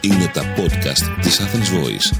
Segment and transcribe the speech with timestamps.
[0.00, 2.18] Είναι τα podcast της Athens Voice.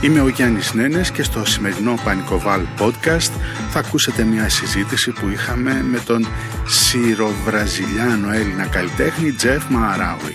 [0.00, 3.30] Είμαι ο Γιάννης Νένες και στο σημερινό Πανικοβάλ podcast
[3.70, 6.26] θα ακούσετε μια συζήτηση που είχαμε με τον
[6.66, 10.34] σιροβραζιλιάνο Έλληνα καλλιτέχνη Τζεφ Μααράουι.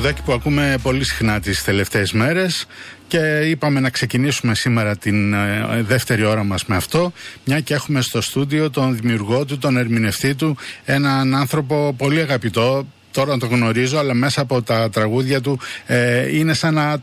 [0.00, 2.66] Ένα τραγουδάκι που ακούμε πολύ συχνά τις τελευταίες μέρες
[3.08, 7.12] και είπαμε να ξεκινήσουμε σήμερα την ε, δεύτερη ώρα μας με αυτό
[7.44, 12.86] μια και έχουμε στο στούντιο τον δημιουργό του, τον ερμηνευτή του έναν άνθρωπο πολύ αγαπητό
[13.10, 16.96] τώρα το γνωρίζω αλλά μέσα από τα τραγούδια του ε, είναι σαν να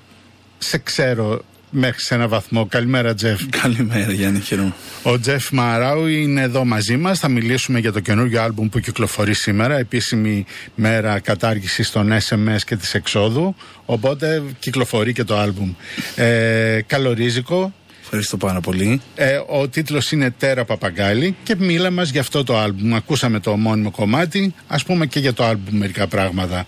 [0.57, 2.65] σε ξέρω μέχρι σε ένα βαθμό.
[2.65, 3.41] Καλημέρα, Τζεφ.
[3.61, 4.73] Καλημέρα, Γιάννη, χαίρομαι.
[5.03, 7.19] Ο Τζεφ Μαράου είναι εδώ μαζί μας.
[7.19, 9.77] Θα μιλήσουμε για το καινούργιο άλμπουμ που κυκλοφορεί σήμερα.
[9.77, 13.55] Επίσημη μέρα κατάργησης των SMS και της εξόδου.
[13.85, 15.73] Οπότε κυκλοφορεί και το άλμπουμ.
[16.15, 17.73] Ε, καλορίζικο.
[18.09, 19.01] Ευχαριστώ πάρα πολύ.
[19.15, 22.95] Ε, ο τίτλος είναι Τέρα Παπαγκάλη και μίλα μας για αυτό το άλμπουμ.
[22.95, 24.54] Ακούσαμε το ομώνυμο κομμάτι.
[24.68, 26.65] Α πούμε και για το άλμπουμ μερικά πράγματα.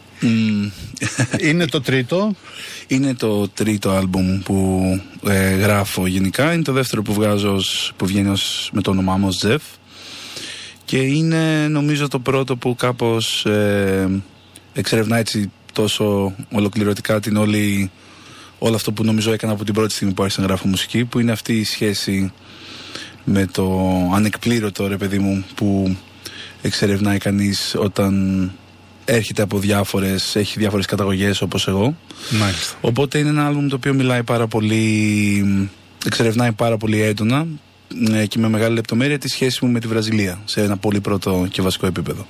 [1.42, 2.36] είναι το τρίτο;
[2.88, 4.82] Είναι το τρίτο άλμπουμ που
[5.28, 6.54] ε, γράφω γενικά.
[6.54, 9.62] Είναι το δεύτερο που βγάζω ως- που βγαίνει ως, με το όνομά μου ως Τζεφ.
[10.86, 14.22] Και είναι νομίζω το πρώτο που κάπως ε,
[14.74, 17.92] εξερευνά έτσι τόσο ολοκληρωτικά την όλη,
[18.60, 21.20] όλο αυτό που νομίζω έκανα από την πρώτη στιγμή που άρχισα να γράφω μουσική που
[21.20, 22.32] είναι αυτή η σχέση
[23.24, 25.98] με το ανεκπλήρωτο ρε παιδί μου που
[26.62, 28.52] εξερευνάει κανείς όταν
[29.06, 31.96] έρχεται από διάφορες, έχει διάφορες καταγωγές όπως εγώ
[32.40, 32.78] Μάλιστα.
[32.82, 35.70] Οπότε είναι ένα άλμπουμ το οποίο μιλάει πάρα πολύ,
[36.06, 37.69] εξερευνάει πάρα πολύ έντονα ε,
[38.28, 41.62] και με μεγάλη λεπτομέρεια τη σχέση μου με τη Βραζιλία σε ένα πολύ πρώτο και
[41.62, 42.28] βασικό επίπεδο.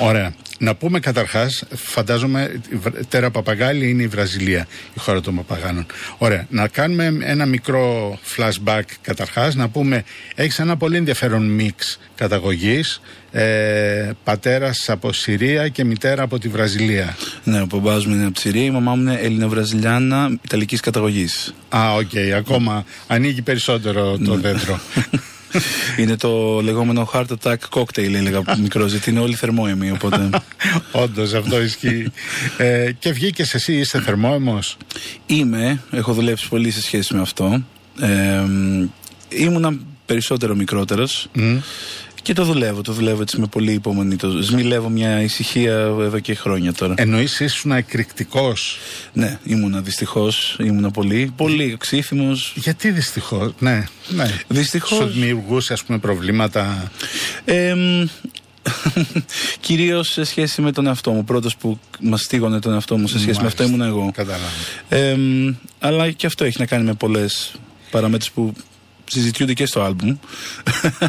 [0.00, 0.34] Ωραία.
[0.58, 5.86] Να πούμε καταρχάς, φαντάζομαι, η Βρα- Τέρα Παπαγάλι είναι η Βραζιλία, η χώρα των Παπαγάλων.
[6.18, 6.46] Ωραία.
[6.50, 10.04] Να κάνουμε ένα μικρό flashback καταρχάς, να πούμε,
[10.34, 13.00] έχεις ένα πολύ ενδιαφέρον mix καταγωγής.
[13.32, 17.16] Ε, Πατέρας από Συρία και μητέρα από τη Βραζιλία.
[17.44, 21.54] Ναι, ο παπάς μου είναι από τη Συρία, η μαμά μου είναι Ελληνοβραζιλιάνα Ιταλικής καταγωγής.
[21.68, 24.80] Α, οκ, ακόμα ανοίγει περισσότερο το δέντρο.
[26.00, 30.30] είναι το λεγόμενο heart attack cocktail, έλεγα από μικρό, γιατί είναι όλοι θερμόαιμοι, οπότε...
[31.02, 32.12] Όντως, αυτό ισχύει.
[32.56, 34.76] Ε, και βγήκες εσύ, είσαι θερμόαιμος.
[35.26, 37.62] Είμαι, έχω δουλέψει πολύ σε σχέση με αυτό.
[38.00, 38.42] Ε,
[39.28, 41.28] ήμουνα περισσότερο μικρότερος
[42.22, 44.16] και το δουλεύω, το δουλεύω έτσι με πολύ υπομονή.
[44.16, 46.94] Το σμιλεύω μια ησυχία εδώ και χρόνια τώρα.
[46.96, 48.78] Εννοείς ήσουν εκρηκτικός;
[49.12, 52.32] Ναι, ήμουνα δυστυχώς, ήμουνα πολύ, πολύ ξύφημο.
[52.54, 53.84] Γιατί δυστυχώς, ναι.
[54.08, 54.30] ναι.
[54.48, 54.98] Δυστυχώς.
[54.98, 56.90] Σου δημιουργούσε, ας πούμε, προβλήματα;
[57.44, 57.74] Ε,
[59.60, 61.24] Κυρίως σε σχέση με τον εαυτό μου.
[61.24, 64.10] Πρώτος που μας στίγωνε τον εαυτό μου σε σχέση με αυτό ήμουν εγώ.
[64.14, 64.44] Καταλάβω.
[64.88, 65.16] Ε,
[65.78, 67.54] αλλά και αυτό έχει να κάνει με πολλές
[67.90, 68.54] παραμέτρους που
[69.12, 70.16] συζητιούνται και στο άλμπουμ.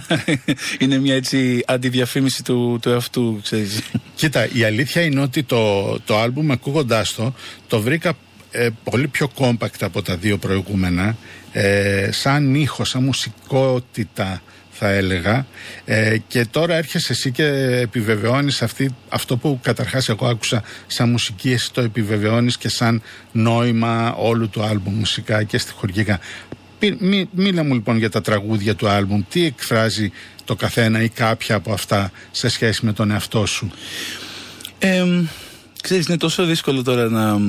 [0.80, 3.82] είναι μια έτσι αντιδιαφήμιση του, του εαυτού, ξέρεις.
[4.16, 7.34] Κοίτα, η αλήθεια είναι ότι το, το άλμπουμ ακούγοντάς το,
[7.68, 8.14] το βρήκα
[8.52, 11.18] ε, πολύ πιο compact από τα δύο προηγούμενα.
[11.52, 14.42] Ε, σαν ήχος, σαν μουσικότητα
[14.72, 15.46] θα έλεγα
[15.86, 17.46] ε, και τώρα έρχεσαι εσύ και
[17.82, 23.02] επιβεβαιώνεις αυτή, αυτό που καταρχάς εγώ άκουσα σαν μουσική εσύ το επιβεβαιώνεις και σαν
[23.32, 26.20] νόημα όλου του άλμπουμ μουσικά και στοιχουργικά
[26.50, 26.63] Πι-
[27.00, 29.22] μι- μίλα μου λοιπόν για τα τραγούδια του άλμπουμ.
[29.30, 30.12] Τι εκφράζει
[30.46, 33.72] το καθένα ή κάποια από αυτά σε σχέση με τον εαυτό σου;
[34.80, 35.06] Ε,
[35.82, 37.40] ξέρεις, είναι τόσο δύσκολο τώρα να...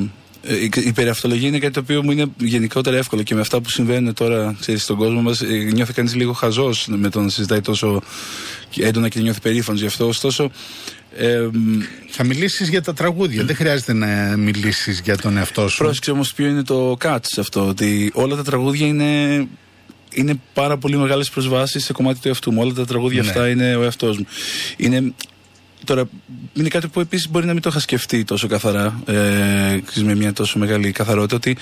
[0.47, 3.61] ε, Η η περιαυτολογία είναι κάτι το οποίο μου είναι γενικότερα εύκολο και με αυτά
[3.61, 7.29] που συμβαίνουν τώρα ξέρεις, στον κόσμο μας ε, νιώθει κανείς λίγο χαζός με το να
[7.29, 8.03] συζητάει τόσο
[8.77, 10.07] έντονα και νιώθει περήφανος γι' αυτό.
[10.07, 10.51] Ωστόσο,
[11.17, 11.49] ε,
[12.09, 13.45] Θα μιλήσεις για τα τραγούδια.
[13.45, 15.77] Δεν χρειάζεται να μιλήσεις για τον εαυτό σου.
[15.77, 19.47] πρόσεξε όμως ποιο είναι το catch σε αυτό, ότι όλα τα τραγούδια είναι
[20.17, 22.61] είναι πάρα πολύ μεγάλες προσβάσεις σε κομμάτι του εαυτού μου.
[22.63, 23.29] Όλα τα τραγούδια Ναι.
[23.29, 24.27] αυτά είναι ο εαυτός μου.
[24.77, 25.13] Είναι,
[25.85, 26.05] τώρα,
[26.53, 30.15] είναι κάτι που επίσης μπορεί να μην το είχα σκεφτεί τόσο καθαρά, ε, ξέρεις, με
[30.15, 31.57] μια τόσο μεγάλη καθαρότητα, ότι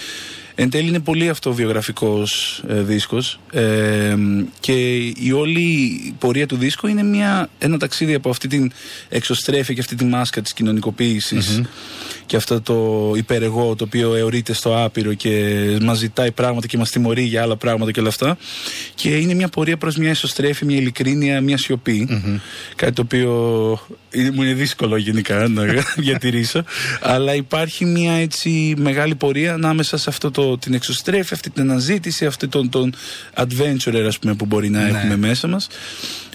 [0.54, 4.14] εν τέλει είναι πολύ αυτοβιογραφικός ε, δίσκος ε,
[4.60, 8.72] και η όλη πορεία του δίσκου είναι μια, ένα ταξίδι από αυτή την
[9.08, 11.60] εξωστρέφεια και αυτή τη μάσκα της κοινωνικοποίησης
[12.26, 16.90] και αυτό το υπερεγώ το οποίο αιωρείται στο άπειρο και μας ζητάει πράγματα και μας
[16.90, 18.36] τιμωρεί για άλλα πράγματα και όλα αυτά.
[18.94, 22.08] Και είναι μια πορεία προς μια εσωστρέφεια, μια ειλικρίνεια, μια σιωπη
[22.76, 23.32] κάτι το οποίο
[24.10, 25.64] είναι- μου είναι δύσκολο γενικά να
[25.96, 26.64] διατηρήσω.
[27.00, 32.26] Αλλά υπάρχει μια έτσι μεγάλη πορεία ανάμεσα σε αυτό το, την εξωστρέφεια, αυτή την αναζήτηση
[32.26, 32.94] αυτή τον, τον
[33.36, 35.66] adventurer ας πούμε που μπορεί να έχουμε μέσα μας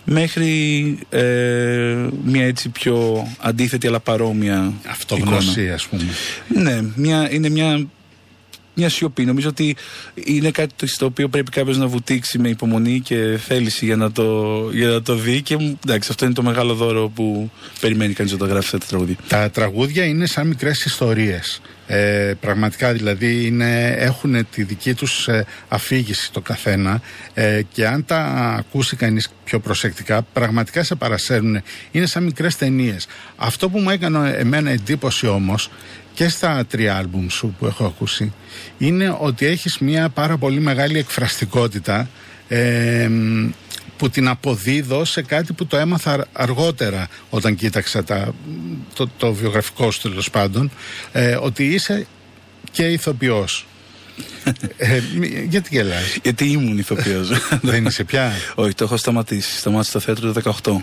[0.09, 4.91] μέχρι ε, μια έτσι πιο αντίθετη αλλά παρόμοια εικόνα.
[4.91, 6.03] Αυτογνωσία, ας πούμε.
[6.47, 7.87] Ναι, μια, είναι μια,
[8.77, 9.25] μια σιωπή.
[9.25, 9.75] Νομίζω ότι
[10.13, 14.11] είναι κάτι το- στο οποίο πρέπει κάποιος να βουτήξει με υπομονή και θέληση για να
[14.11, 15.41] το, για να το δει.
[15.41, 19.15] Και εντάξει, αυτό είναι το μεγάλο δώρο που περιμένει κανείς όταν γράφει αυτά τα τραγούδια.
[19.27, 21.61] Τα τραγούδια είναι σαν μικρές ιστορίες.
[21.89, 27.01] Ε, πραγματικά δηλαδή είναι, έχουν τη δική τους ε, αφήγηση το καθένα
[27.33, 28.17] ε, και αν τα
[28.57, 31.61] ακούσει κανείς πιο προσεκτικά πραγματικά σε παρασέρνουν.
[31.91, 33.07] Είναι σαν μικρές ταινίες.
[33.35, 35.69] Αυτό που μου έκανε εμένα εντύπωση όμως
[36.17, 38.33] και στα τρία άλμπουμς σου που έχω ακούσει
[38.77, 42.09] είναι ότι έχεις μια πάρα πολύ μεγάλη εκφραστικότητα
[42.47, 43.09] ε,
[43.97, 48.33] που την αποδίδω σε κάτι που το έμαθα αρ- αργότερα όταν κοίταξα τα,
[48.93, 50.71] το, το βιογραφικό σου τέλος πάντων
[51.11, 52.07] ε, ότι είσαι
[52.71, 53.65] και ηθοποιός
[54.77, 57.29] ε, μη- γιατί γελάς; Γιατί ήμουν ηθοποιός.
[57.61, 59.57] δεν είσαι πια; Όχι, το έχω σταματήσει.
[59.57, 60.75] Σταμάτησα στο θέατρο το 18.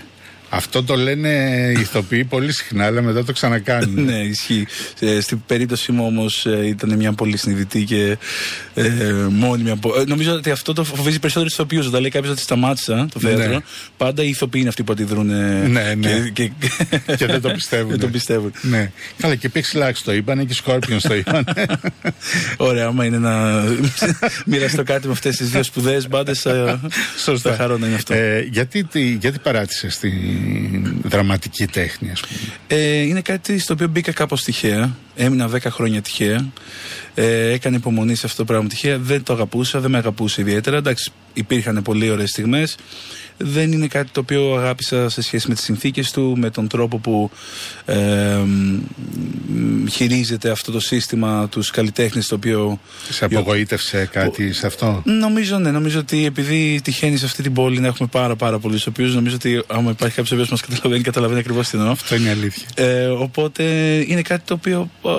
[0.54, 1.28] Αυτό το λένε
[1.76, 4.66] οι ηθοποιοί πολύ συχνά αλλά μετά το ξανακάνουν ναι, ισχύει.
[5.00, 8.16] Ε, στην περίπτωση μου όμως ήταν μια πολύ συνειδητή και
[8.74, 9.70] ε, μόνιμη.
[9.70, 11.86] απο- Ε, νομίζω ότι αυτό το φοβίζει περισσότερο τους ηθοποιούς.
[11.86, 13.58] Όταν λέει κάποιος ότι σταμάτησα το θέατρο, Ναι.
[13.96, 15.30] πάντα οι ηθοποιοί είναι αυτοί που αντιδρούν.
[15.30, 16.30] ε, Ναι, ναι.
[16.32, 17.90] Και, και, και δεν το πιστεύουν.
[17.90, 18.52] δεν το πιστεύουν.
[18.62, 18.90] Ναι.
[19.18, 21.44] Καλά, και Pixel Axe το είπανε και Scorpions το είπανε.
[22.56, 23.64] Ωραία, άμα είναι να
[24.46, 26.80] μοιραστώ κάτι με αυτές τις δύο σπουδαίες μπάντες, θα,
[27.24, 27.50] Σωστά.
[27.50, 28.14] θα χαρώ να είναι αυτό.
[28.14, 30.08] Ε, γιατί, τι- γιατί παράτησες τη
[31.02, 32.52] δραματική τέχνη, ας πούμε.
[32.66, 34.96] Ε, είναι κάτι στο οποίο μπήκα κάπως τυχαία.
[35.16, 36.52] Έμεινα 10 χρόνια τυχαία.
[37.14, 38.98] Ε, έκανε υπομονή σε αυτό το πράγμα τυχαία.
[38.98, 40.76] Δεν το αγαπούσα, δεν με αγαπούσε ιδιαίτερα.
[40.76, 42.76] Εντάξει, υπήρχαν πολύ ωραίες στιγμές.
[43.36, 46.98] Δεν είναι κάτι το οποίο αγάπησα σε σχέση με τις συνθήκες του, με τον τρόπο
[46.98, 47.30] που
[47.84, 47.94] ε,
[48.44, 48.80] μ,
[49.46, 55.58] μ, χειρίζεται αυτό το σύστημα τους καλλιτέχνες το οποίο Σε απογοήτευσε κάτι σε αυτό; Νομίζω,
[55.58, 55.70] ναι.
[55.70, 59.34] Νομίζω ότι επειδή τυχαίνει σε αυτή την πόλη να έχουμε πάρα, πάρα πολλούς οποίους νομίζω
[59.34, 61.92] ότι άμα υπάρχει κάποιος ο οποίος μας καταλαβαίνει, καταλαβαίνει ακριβώς τι εννοώ.
[61.92, 62.66] Αυτό είναι η αλήθεια.
[62.74, 63.64] Ε, οπότε
[64.06, 65.10] είναι κάτι το οποίο α,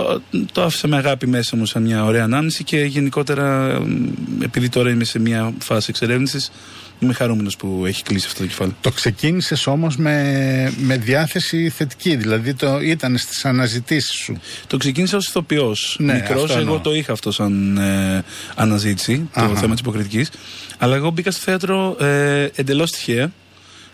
[0.51, 4.89] το άφησα με αγάπη μέσα μου σαν μια ωραία ανάμνηση και γενικότερα μ, επειδή τώρα
[4.89, 6.51] είμαι σε μια φάση εξερεύνησης,
[6.99, 8.75] είμαι χαρούμενος που έχει κλείσει αυτό το κεφάλαιο.
[8.81, 14.39] Το ξεκίνησες όμως με, με διάθεση θετική, δηλαδή το ήταν στις αναζητήσεις σου.
[14.67, 15.95] Το ξεκίνησα ως ηθοποιός.
[15.99, 16.73] Ναι, Μικρός, αυτό εννοώ.
[16.73, 18.23] εγώ το είχα αυτό σαν ε,
[18.55, 19.55] αναζήτηση, το Αχα.
[19.55, 20.29] θέμα της υποκριτικής.
[20.77, 23.31] Αλλά εγώ μπήκα στο θέατρο ε, εντελώς τυχαία.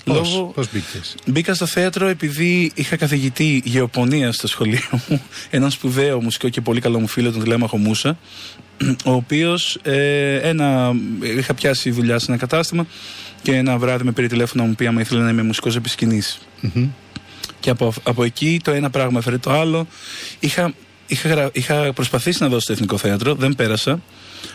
[0.05, 6.21] Πώς, πώς μπήκες; Μπήκα στο θέατρο επειδή είχα καθηγητή γεωπονίας στο σχολείο μου, έναν σπουδαίο
[6.21, 8.17] μουσικό και πολύ καλό μου φίλο, τον Τηλέμαχο Μούσα,
[9.05, 10.91] ο οποίος ε, ένα,
[11.37, 12.85] είχα πιάσει δουλειά σε ένα κατάστημα
[13.41, 15.89] και ένα βράδυ με πήρε τηλέφωνο να μου πει άμα ήθελα να είμαι μουσικός επί
[15.89, 16.39] σκηνής.
[17.59, 19.87] Και από, από εκεί το ένα πράγμα έφερε το άλλο.
[20.39, 20.73] Είχα,
[21.07, 24.01] είχα, γρα- είχα προσπαθήσει να δώσω στο Εθνικό Θέατρο, δεν πέρασα.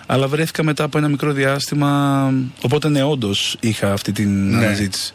[0.07, 2.33] Αλλά βρέθηκα μετά από ένα μικρό διάστημα.
[2.63, 4.65] Οπότε ναι, όντως είχα αυτή την Ναι.
[4.67, 5.13] αναζήτηση.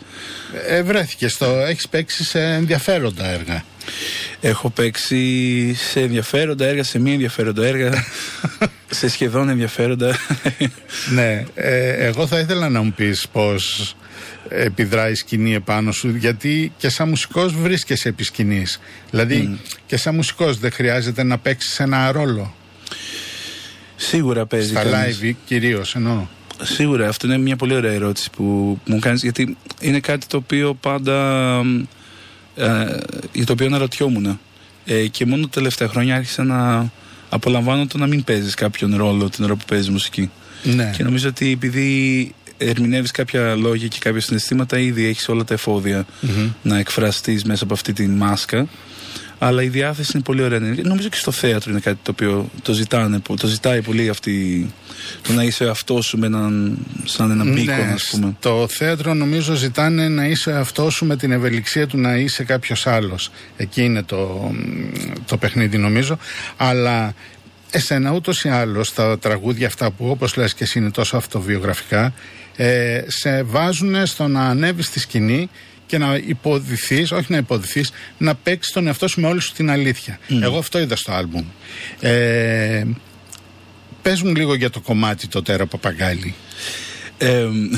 [0.67, 3.63] Ε, βρέθηκες στο, έχεις παίξει σε ενδιαφέροντα έργα.
[4.41, 7.91] Έχω παίξει σε ενδιαφέροντα έργα, σε μη ενδιαφέροντα έργα,
[8.99, 10.15] σε σχεδόν ενδιαφέροντα.
[11.13, 13.95] ναι, ε, εγώ θα ήθελα να μου πεις πώς
[14.49, 18.79] επιδράει η σκηνή επάνω σου, γιατί και σαν μουσικός βρίσκεσαι επί σκηνής.
[19.09, 22.55] Δηλαδή και σαν μουσικός δεν χρειάζεται να παίξεις ένα ρόλο.
[23.95, 24.69] Σίγουρα παίζει.
[24.69, 25.19] Στα κανείς.
[25.23, 26.25] live κυρίως εννοώ.
[26.61, 30.73] Σίγουρα, αυτό είναι μια πολύ ωραία ερώτηση που μου κάνεις γιατί είναι κάτι το οποίο
[30.73, 31.61] πάντα
[32.55, 32.97] ε,
[33.33, 34.39] για το οποίο αναρωτιόμουν
[34.85, 36.91] ε, και μόνο τα τελευταία χρόνια άρχισα να
[37.29, 40.29] απολαμβάνω το να μην παίζεις κάποιον ρόλο την ώρα που παίζεις μουσική.
[40.63, 40.93] Ναι.
[40.97, 46.05] και νομίζω ότι επειδή ερμηνεύεις κάποια λόγια και κάποια συναισθήματα ήδη έχεις όλα τα εφοδια
[46.61, 48.67] να εκφραστείς μέσα από αυτή τη μάσκα
[49.43, 50.59] αλλά η διάθεση είναι πολύ ωραία.
[50.83, 54.69] Νομίζω και στο θέατρο είναι κάτι το οποίο το, ζητάνε, που- το ζητάει πολύ αυτή.
[55.21, 58.35] Το να είσαι αυτός σου με έναν, σαν έναν μπίκον, Ναι, ας πούμε.
[58.39, 62.87] στο θέατρο νομίζω ζητάνε να είσαι αυτός σου με την ευελιξία του να είσαι κάποιος
[62.87, 63.31] άλλος.
[63.57, 64.51] Εκεί είναι το,
[65.25, 66.17] το παιχνίδι νομίζω.
[66.57, 67.13] Αλλά
[67.71, 72.13] εσένα ούτως ή άλλως τα τραγούδια αυτά που όπως λες και εσύ είναι τόσο αυτοβιογραφικά,
[72.55, 75.49] ε, σε βάζουν στο να ανέβεις στη σκηνή
[75.91, 79.69] και να υποδηθείς, όχι να υποδηθείς, να παίξεις τον εαυτό σου με όλη σου την
[79.69, 80.19] αλήθεια.
[80.41, 81.45] Εγώ αυτό είδα στο άλμπουμ.
[81.99, 82.83] Ε,
[84.01, 86.33] Πες μου λίγο για το κομμάτι το τέρα παπαγκάλι.
[87.17, 87.69] Εμ,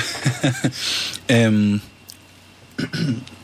[1.26, 1.80] εμ,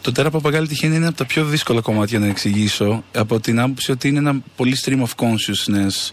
[0.02, 3.92] το τέρα παπαγκάλι τυχαίνει είναι από τα πιο δύσκολα κομμάτια να εξηγήσω από την άποψη
[3.92, 6.12] ότι είναι ένα πολύ stream of consciousness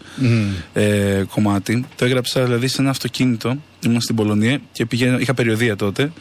[0.72, 1.84] ε, κομμάτι.
[1.96, 6.12] Το έγραψα δηλαδή σε ένα αυτοκίνητο, ήμουν στην Πολωνία και πηγαίνω, είχα περιοδία τότε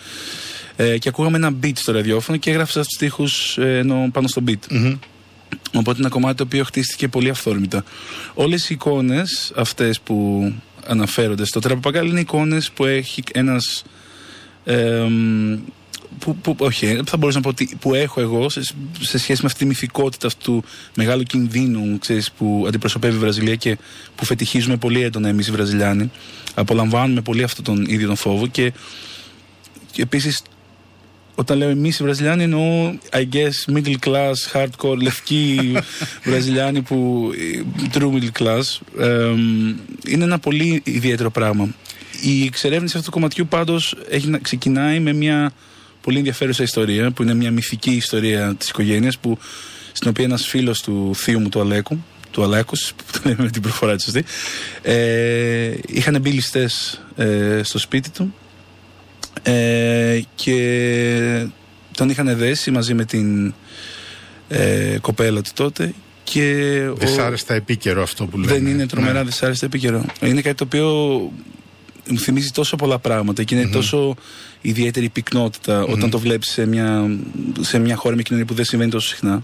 [0.75, 4.41] ε, και ακούγαμε ένα beat στο ραδιόφωνο και έγραψα τους στίχους ε, ενώ πάνω στο
[4.47, 4.87] beat.
[5.73, 7.83] Οπότε είναι ένα κομμάτι το οποίο χτίστηκε πολύ αυθόρμητα.
[8.33, 10.51] Όλες οι εικόνες αυτές που
[10.87, 13.83] αναφέρονται στο τραπαπαγκάλι είναι εικόνες που έχει ένας.
[16.19, 18.61] που, που, όχι, θα μπορούσα να πω ότι που έχω εγώ σε,
[18.99, 20.63] σε σχέση με αυτή τη μυθικότητα αυτού του
[20.95, 23.77] μεγάλου κινδύνου ξέρεις, που αντιπροσωπεύει η Βραζιλία και
[24.15, 26.11] που φετιχίζουμε πολύ έντονα εμείς οι Βραζιλιάνοι.
[26.53, 28.73] Απολαμβάνουμε πολύ αυτόν τον ίδιο τον φόβο και,
[29.91, 30.41] και επίσης
[31.35, 35.73] όταν λέω εμείς οι Βραζιλιάνοι εννοώ I guess middle class, hardcore, λευκοί
[36.25, 37.29] Βραζιλιάνοι που
[37.93, 38.63] true middle class.
[38.99, 39.29] Ε,
[40.07, 41.67] είναι ένα πολύ ιδιαίτερο πράγμα.
[42.23, 45.51] Η εξερεύνηση αυτού του κομματιού πάντως έχει, να- ξεκινάει με μια
[46.01, 49.37] πολύ ενδιαφέρουσα ιστορία που είναι μια μυθική ιστορία της οικογένειας που,
[49.91, 53.49] στην οποία ένας φίλος του θείου μου του Αλέκου του Αλέκους, που το λέμε με
[53.49, 54.23] την προφορά της σωστή,
[54.81, 58.33] ε, είχαν μπει ληστές ε, στο σπίτι του
[59.43, 61.47] ε, και
[61.95, 63.53] τον είχαν δέσει μαζί με την
[64.47, 66.51] ε, κοπέλα του τότε και
[66.91, 68.51] ο- Δυσάρεστα επίκαιρο αυτό που λέμε.
[68.53, 69.23] δεν είναι τρομερά Ναι.
[69.23, 70.05] δυσάρεστα επίκαιρο.
[70.21, 70.89] Είναι κάτι το οποίο
[72.09, 74.15] μου θυμίζει τόσο πολλά πράγματα και είναι τόσο
[74.61, 77.17] ιδιαίτερη πυκνότητα όταν το βλέπεις σε μια,
[77.61, 79.43] σε μια χώρα με κοινωνία που δεν συμβαίνει τόσο συχνά.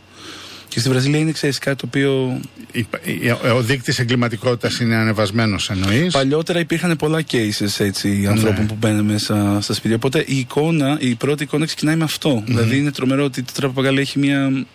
[0.74, 2.40] Και στη Βραζιλία είναι, ξέρεις, κάτι το οποίο
[2.72, 8.68] Η- η- Ο δείκτης εγκληματικότητας είναι ανεβασμένος εννοείς; παλιότερα υπήρχαν πολλά cases έτσι, ανθρώπων Ναι.
[8.68, 9.96] που μπαίνουν μέσα στα σπίτια.
[9.96, 12.44] Οπότε η εικόνα, η πρώτη εικόνα ξεκινάει με αυτό.
[12.46, 14.66] Δηλαδή είναι τρομερό ότι το τραπαπαγκάλι έχει μια.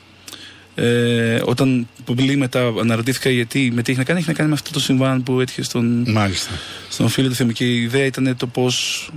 [0.75, 4.55] Ε, όταν πολύ μετά αναρωτήθηκα γιατί, με τι έχει να κάνει, έχει να κάνει με
[4.55, 6.51] αυτό το συμβάν που έτυχε στον, Μάλιστα.
[6.91, 7.47] στον φίλο του Θεού.
[7.49, 9.09] Και η ιδέα ήταν το πώς.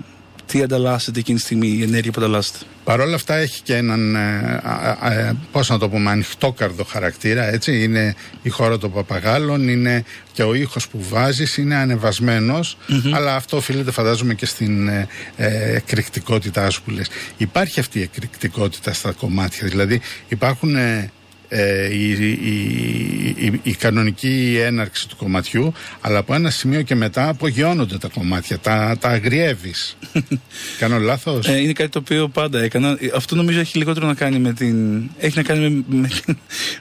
[0.51, 4.15] Τι ανταλλάσσεται εκείνη τη στιγμή, η ενέργεια που ανταλλάσσεται; Παρ' όλα αυτά έχει και έναν,
[4.15, 4.19] ε,
[4.63, 7.83] α, α, ε, πώς να το πούμε, ανοιχτόκαρδο χαρακτήρα, έτσι.
[7.83, 10.03] Είναι η χώρα των παπαγάλων, είναι
[10.33, 12.77] και ο ήχος που βάζεις είναι ανεβασμένος,
[13.11, 17.07] αλλά αυτό οφείλεται φαντάζομαι και στην ε, ε, εκρηκτικότητά σου που λες.
[17.37, 20.75] Υπάρχει αυτή η εκρηκτικότητα στα κομμάτια, δηλαδή υπάρχουν...
[20.75, 21.11] ε,
[21.49, 27.27] ε, η, η, η, η κανονική έναρξη του κομματιού, αλλά από ένα σημείο και μετά
[27.27, 29.97] απογειώνονται τα κομμάτια, τα, τα αγριεύεις.
[30.79, 32.89] Κάνω λάθος; Ε, είναι κάτι το οποίο πάντα έκανα.
[32.89, 35.01] Ε, Αυτό νομίζω έχει λιγότερο να κάνει με την.
[35.19, 36.09] Έχει να κάνει με, με,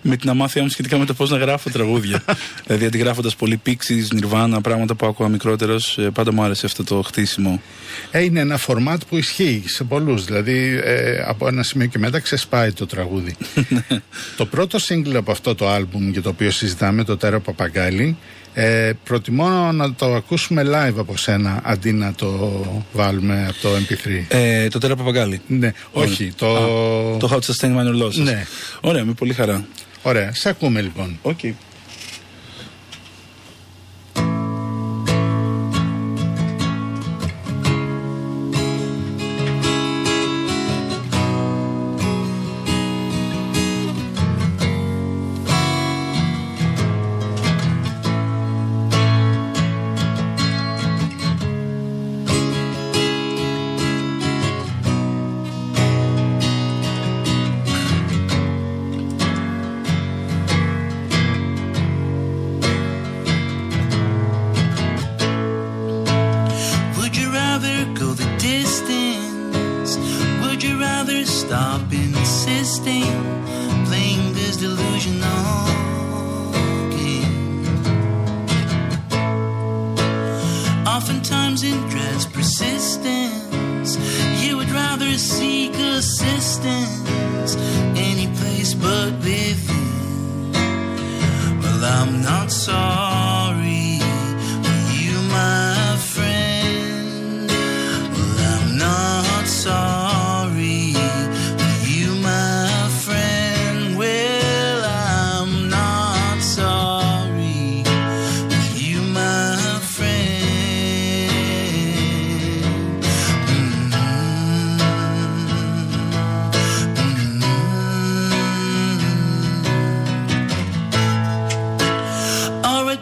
[0.02, 2.25] με την αμάθειά μου σχετικά με το πώς να γράφω τραγούδια.
[2.66, 7.62] δηλαδή, αντιγράφοντας πολύ πίξεις, νιρβάνα, πράγματα που άκουγα μικρότερος, πάντα μου άρεσε αυτό το χτίσιμο.
[8.10, 10.25] Ε, είναι ένα φορμάτ που ισχύει σε πολλούς.
[10.25, 13.37] Δηλαδή ε, από ένα σημείο και μετά ξεσπάει το τραγούδι.
[14.37, 18.16] το πρώτο σύγκλι από αυτό το άλμπουμ για το οποίο συζητάμε, το Τέρο Παπαγκάλι,
[18.54, 24.24] ε, προτιμώ να το ακούσουμε live από σένα αντί να το βάλουμε από το MP3.
[24.28, 25.40] Ε, το τέρα παπαγκάλι.
[25.46, 26.56] Ναι, όχι, το...
[26.56, 28.22] Α, το How to Sustain Minor Losses.
[28.22, 28.44] Ναι.
[28.80, 29.66] Ωραία, με πολύ χαρά.
[30.02, 31.18] Ωραία, σε ακούμε λοιπόν.
[31.22, 31.52] Okay.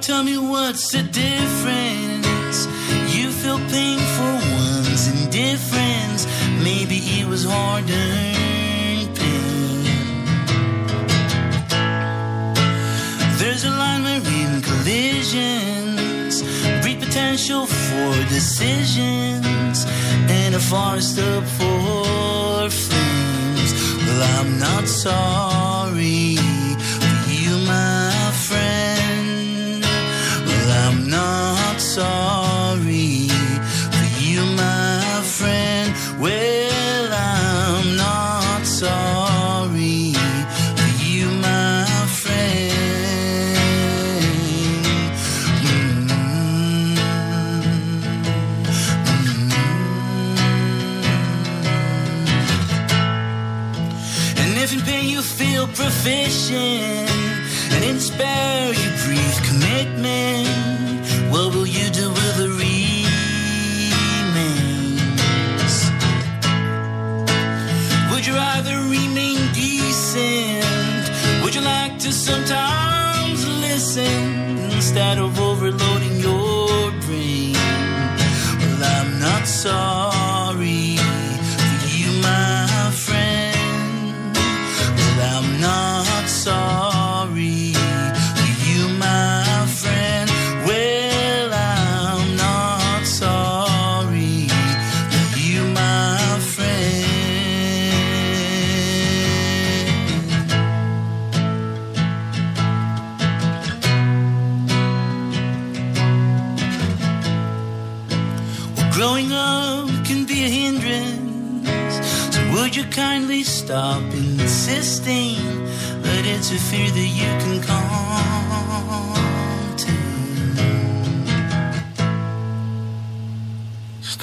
[0.07, 2.59] Tell me what's the difference?
[3.12, 6.29] You feel pain for one's indifference.
[6.62, 10.25] Maybe it was hard earned pain.
[13.40, 16.42] There's a line where in collisions
[16.83, 19.87] breed potential for decisions
[20.40, 23.73] and a forest up for flames.
[24.07, 26.36] Well, I'm not sorry
[56.07, 56.96] fishing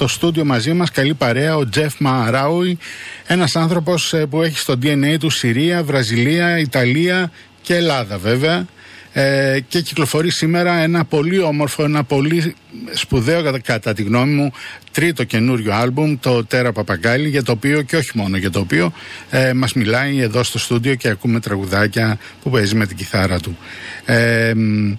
[0.04, 2.78] Στο στούντιο μαζί μας καλή παρέα ο Τζεφ Μαράουι,
[3.26, 7.30] ένας άνθρωπος ε, που έχει στο DNA του Συρία, Βραζιλία, Ιταλία
[7.62, 8.66] και Ελλάδα βέβαια
[9.12, 12.54] ε, και κυκλοφορεί σήμερα ένα πολύ όμορφο, ένα πολύ
[12.92, 14.52] σπουδαίο κατά, κατά τη γνώμη μου
[14.92, 18.92] τρίτο καινούριο άλμπουμ, το Τέρα Παπαγκάλη, για το οποίο και όχι μόνο για το οποίο
[19.30, 23.58] ε, μας μιλάει εδώ στο στούντιο και ακούμε τραγουδάκια που παίζει με την κιθάρα του.
[24.04, 24.92] Ε, μ,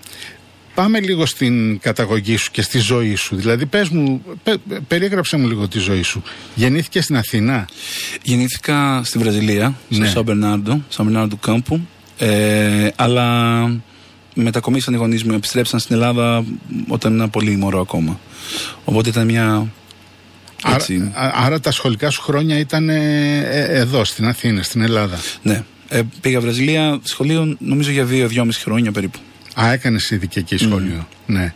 [0.76, 3.36] Πάμε λίγο στην καταγωγή σου και στη ζωή σου.
[3.36, 4.54] Δηλαδή, πες μου, πε,
[4.88, 6.24] περιέγραψε μου λίγο τη ζωή σου.
[6.56, 7.68] Γεννήθηκε στην Αθήνα;
[8.24, 10.08] Γεννήθηκα στη Βραζιλία, στο Ναι.
[10.08, 11.88] Σαν Μπερνάρντο, Σαν Μπερνάρντο Κάμπου.
[12.18, 13.36] Ε, αλλά
[14.34, 16.46] μετακομίσαν οι γονείς μου, επιστρέψαν στην Ελλάδα
[16.88, 18.20] όταν ήμουν πολύ μωρό ακόμα.
[18.86, 19.68] Οπότε ήταν μια.
[20.64, 22.96] Άρα, Έτσι, α- άρα τα σχολικά σου χρόνια ήταν ε,
[23.50, 25.20] ε, εδώ, στην Αθήνα, στην Ελλάδα.
[25.42, 25.64] ναι.
[25.90, 29.20] Ε, πήγα Βραζιλία σχολείο νομίζω για δύο-δυόμιση χρόνια περίπου.
[29.62, 31.08] Α, έκανες ήδη και εκεί σχολείο.
[31.26, 31.54] Ναι.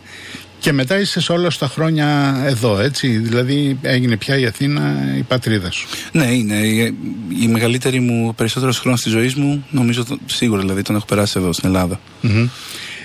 [0.60, 3.08] Και μετά είσαι σε όλα στα χρόνια εδώ, έτσι.
[3.08, 5.88] Δηλαδή έγινε πια η Αθήνα η πατρίδα σου.
[6.12, 6.56] Ναι, είναι.
[6.58, 6.96] Η,
[7.42, 11.34] η μεγαλύτερη μου, περισσότερος χρόνος της ζωής μου, νομίζω το- σίγουρα δηλαδή τον έχω περάσει
[11.38, 12.00] εδώ στην Ελλάδα.
[12.22, 12.48] Μμμ.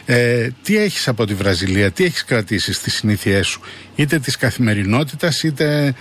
[0.07, 3.61] Ε, τι έχεις από τη Βραζιλία, τι έχεις κρατήσει στις συνήθειές σου,
[3.95, 5.95] είτε της καθημερινότητας, είτε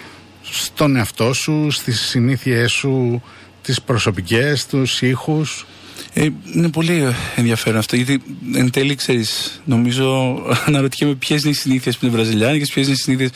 [0.51, 3.23] στον εαυτό σου, στις συνήθειές σου,
[3.61, 5.65] τις προσωπικές, τους ήχους;
[6.13, 8.21] Ε, είναι πολύ ενδιαφέρον αυτό γιατί
[8.53, 10.35] εν τέλει ξέρεις, νομίζω
[10.67, 13.29] αναρωτιέμαι ποιες είναι οι συνήθειες που είναι βραζιλιάνικε, ποιες είναι οι συνήθειες.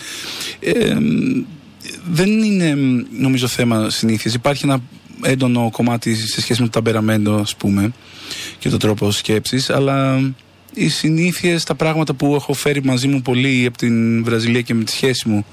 [0.60, 1.44] Ε, μ,
[2.12, 4.34] δεν είναι μ, νομίζω θέμα συνήθειες.
[4.34, 4.82] Υπάρχει ένα
[5.22, 7.94] έντονο κομμάτι σε σχέση με το ταμπεραμέντο, ας πούμε,
[8.60, 10.20] και τον τρόπο σκέψης, αλλά
[10.74, 14.84] οι συνήθειες, τα πράγματα που έχω φέρει μαζί μου πολύ από την Βραζιλία και με
[14.84, 15.46] τη σχέση μου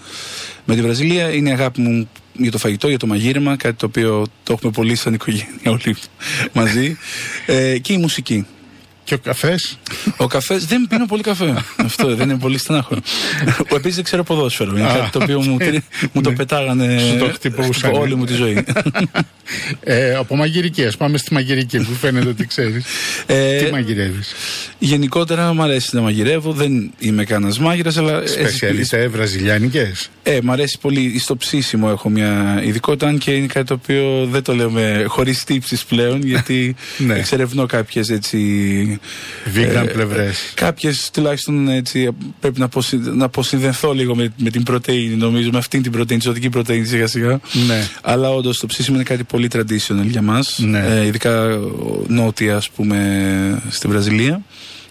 [0.65, 3.87] με τη Βραζιλία είναι η αγάπη μου για το φαγητό, για το μαγείρεμα, κάτι το
[3.87, 5.97] οποίο το έχουμε πολύ σαν οικογένεια όλοι
[6.53, 6.97] μαζί.
[7.47, 8.47] Ε, και η μουσική.
[9.05, 9.79] Και ο καφές,
[10.17, 11.55] Ο καφές δεν πίνω πολύ καφέ.
[11.77, 12.97] Αυτό δεν είναι πολύ στενάχο.
[13.75, 14.71] Επίσης δεν ξέρω ποδόσφαιρο.
[14.77, 15.57] Είναι Α, κάτι το οποίο μου,
[16.13, 16.37] μου το ναι.
[16.37, 17.93] πετάγανε Σου το χτυπούσαν.
[17.95, 18.65] όλη μου τη ζωή.
[19.81, 22.85] ε, από μαγειρικές, πάμε στη μαγειρική που φαίνεται ότι ξέρεις.
[23.27, 24.35] Ε, τι μαγειρεύεις;
[24.79, 26.53] Γενικότερα μου αρέσει να μαγειρεύω.
[26.53, 28.27] Δεν είμαι κανένας μάγειρας, αλλά.
[28.27, 31.19] Σπεσιαλιστές βραζιλιάνικες; Ε, μ' αρέσει πολύ.
[31.19, 35.45] Στο ψήσιμο έχω μια ειδικότητα, αν και είναι κάτι το οποίο δεν το λέμε χωρίς
[35.45, 37.15] τύψεις πλέον, γιατί Ναι.
[37.15, 38.39] εξερευνώ κάποιες έτσι.
[39.55, 40.53] Vegan πλευρές.
[40.55, 42.09] Κάποιες τουλάχιστον έτσι
[42.41, 42.97] πρέπει να, αποσυ...
[42.97, 46.85] να αποσυνδεθώ λίγο με, με την πρωτενη, νομίζω, με αυτήν την πρωτενη, τη ζωτική πρωτενη
[46.85, 47.41] σιγά σιγά.
[47.67, 47.89] Ναι.
[48.03, 50.59] Αλλά όντως το ψήσιμο είναι κάτι πολύ traditional για μας.
[50.59, 50.87] Ναι.
[50.87, 54.43] Ε, ειδικά ο, νότια, ας πούμε, στη Βραζιλία.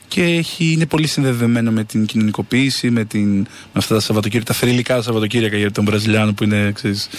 [0.07, 4.59] Και έχει, είναι πολύ συνδεδεμένο με την κοινωνικοποίηση, με, την, με αυτά τα Σαββατοκύριακα, τα
[4.59, 7.09] θρηλυκά Σαββατοκύριακα για τον Βραζιλιάνο που είναι, ξέρεις,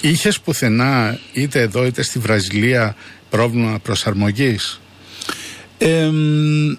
[0.00, 2.96] Είχες πουθενά, είτε εδώ είτε στη Βραζιλία,
[3.30, 4.80] πρόβλημα προσαρμογής;
[5.78, 6.76] Εμ,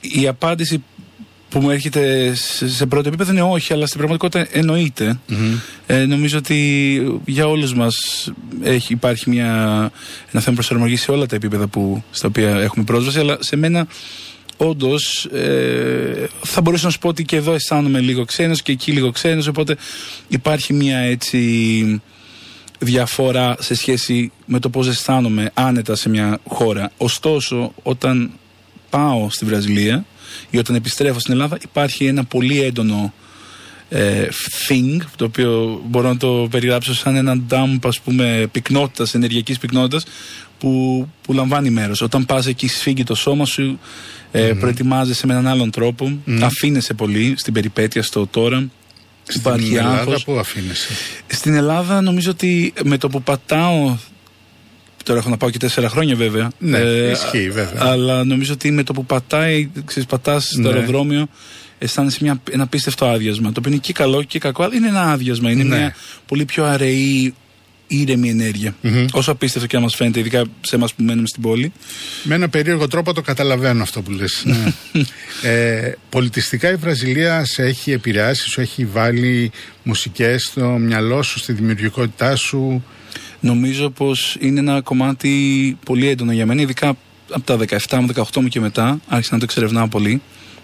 [0.00, 0.82] η απάντηση
[1.50, 5.18] που μου έρχεται σε, σε πρώτο επίπεδο είναι όχι, αλλά στην πραγματικότητα εννοείται.
[5.86, 7.96] Ε, νομίζω ότι για όλους μας
[8.62, 9.46] έχει, υπάρχει μια,
[10.32, 13.86] ένα θέμα προσαρμογής σε όλα τα επίπεδα που, στα οποία έχουμε πρόσβαση, αλλά σε μένα
[14.56, 18.92] όντως ε, θα μπορούσα να σου πω ότι και εδώ αισθάνομαι λίγο ξένος και εκεί
[18.92, 19.76] λίγο ξένος, οπότε
[20.28, 22.02] υπάρχει μια έτσι
[22.82, 26.90] διαφορά σε σχέση με το πώς αισθάνομαι άνετα σε μια χώρα.
[26.96, 28.30] Ωστόσο, όταν
[28.90, 30.04] πάω στη Βραζιλία
[30.50, 33.12] ή όταν επιστρέφω στην Ελλάδα υπάρχει ένα πολύ έντονο
[33.88, 34.28] ε,
[34.68, 40.04] thing, το οποίο μπορώ να το περιγράψω σαν ένα dump ας πούμε πυκνότητας, ενεργειακής πυκνότητας
[40.58, 42.00] που, που λαμβάνει μέρος.
[42.00, 43.78] Όταν πας εκεί σφίγγει το σώμα σου,
[44.32, 48.68] ε, προετοιμάζεσαι με έναν άλλον τρόπο, αφήνεσαι πολύ στην περιπέτεια, στο τώρα.
[49.34, 50.24] Υπάρχει Στην Ελλάδα άγχος.
[50.24, 50.88] που αφήνεσαι;
[51.26, 53.96] Στην Ελλάδα νομίζω ότι με το που πατάω.
[55.04, 56.50] Τώρα έχω να πάω και τέσσερα χρόνια βέβαια.
[56.58, 57.82] Ναι, ισχύει, βέβαια.
[57.82, 60.68] Αλλά νομίζω ότι με το που πατάει, ξέρεις, πατάς στο Ναι.
[60.68, 61.26] αεροδρόμιο,
[61.78, 63.52] αισθάνεσαι μια, ένα πίστευτο άδειασμα.
[63.52, 65.50] Το οποίο είναι και καλό και κακό, αλλά είναι ένα άδειασμα.
[65.50, 65.76] Είναι Ναι.
[65.76, 65.94] μια
[66.26, 67.34] πολύ πιο αραιή
[67.90, 68.74] ήρεμη ενέργεια.
[69.12, 71.72] Όσο απίστευτο και να μας φαίνεται, ειδικά σε εμάς που μένουμε στην πόλη.
[72.22, 74.42] Με ένα περίεργο τρόπο το καταλαβαίνω αυτό που λες.
[74.44, 74.72] ναι.
[75.50, 79.50] ε, πολιτιστικά η Βραζιλία σε έχει επηρεάσει, σου έχει βάλει
[79.82, 82.84] μουσικές στο μυαλό σου, στη δημιουργικότητά σου.
[83.40, 86.96] Νομίζω πως είναι ένα κομμάτι πολύ έντονο για μένα, ειδικά
[87.30, 89.00] από τα 17 με 18 μου και μετά.
[89.08, 90.22] Άρχισα να το εξερευνάω πολύ.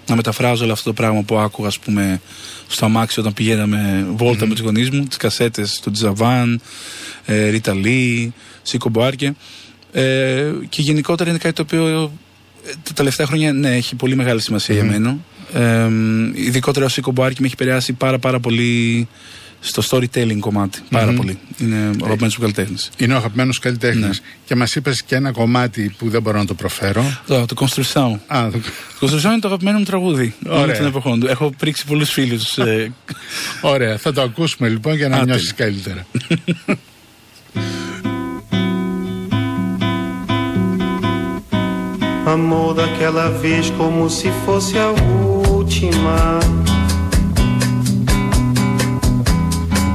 [0.08, 2.20] Να μεταφράζω όλο αυτό το πράγμα που άκουγα, ας πούμε,
[2.68, 6.60] στο αμάξι όταν πηγαίναμε βόλτα με τους γονείς μου, τις κασέτες του Τζαβάν,
[7.24, 9.34] ε, Ρίτα Λί, Σίκο Μποάρκε.
[9.92, 12.12] Ε, και γενικότερα είναι κάτι το οποίο
[12.66, 15.18] ε, τα τελευταία χρόνια ναι, έχει πολύ μεγάλη σημασία για μένα.
[15.52, 15.88] Ε,
[16.34, 19.08] ειδικότερα ο Σίκο Μποάρκε με έχει επηρεάσει πάρα, πάρα πολύ
[19.60, 20.78] στο storytelling κομμάτι.
[20.90, 21.38] Πάρα πολύ.
[21.58, 22.90] Είναι ο αγαπημένο μου καλλιτέχνης.
[22.96, 24.04] Είναι ο αγαπημένος καλλιτέχνης.
[24.20, 24.26] Ναι.
[24.44, 27.18] Και μας είπες και ένα κομμάτι που δεν μπορώ να το προφέρω.
[27.26, 28.16] Το, το Construction.
[28.26, 28.58] Α, το...
[29.00, 30.34] Το Construction είναι το αγαπημένο μου τραγούδι.
[30.46, 30.62] Ωραία.
[30.62, 31.26] Όλων των εποχών του.
[31.26, 32.58] Έχω πρίξει πολλούς φίλους.
[32.58, 32.92] Ε,
[33.60, 35.74] Ωραία, θα το ακούσουμε λοιπόν για να Α, νιώσεις τέλεια.
[35.74, 36.06] καλύτερα.
[42.26, 46.40] Amor daquela vez como se fosse a última.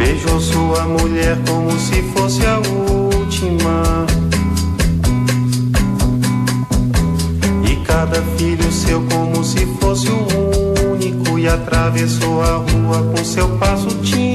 [0.04, 4.08] Beijou sua mulher como se fosse a última.
[7.70, 11.38] E cada filho seu como se fosse o único.
[11.38, 14.31] E atravessou a rua com seu passo tímido.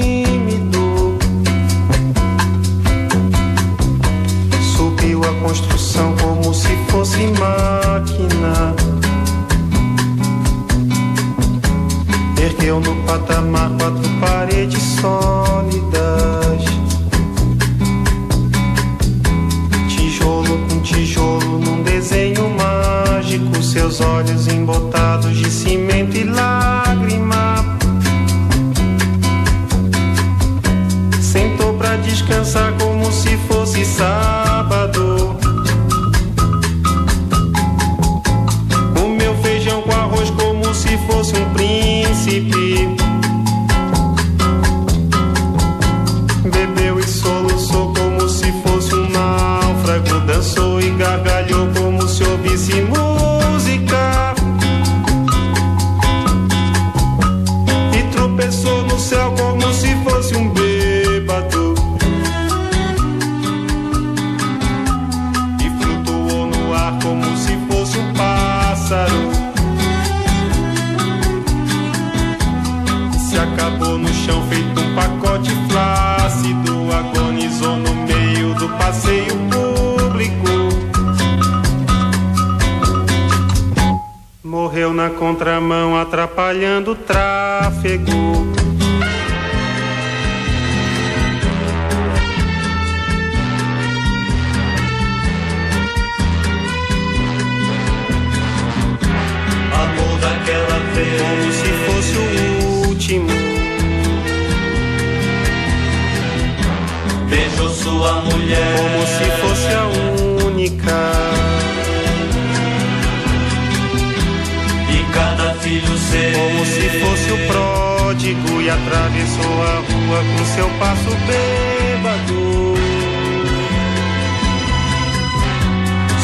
[118.87, 122.75] Atravessou a rua com seu passo bêbado.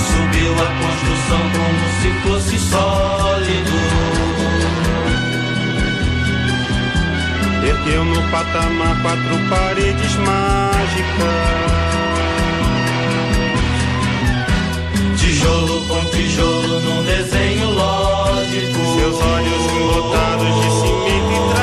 [0.07, 3.77] Subiu a construção como se fosse sólido.
[7.67, 11.63] Ergueu no patamar quatro paredes mágicas.
[15.17, 18.79] Tijolo com tijolo num desenho lógico.
[18.99, 21.53] Seus olhos embotados de cimento e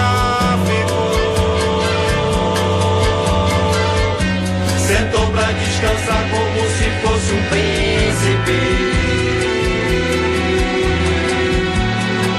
[4.86, 8.60] Sentou pra descansar como se fosse um príncipe.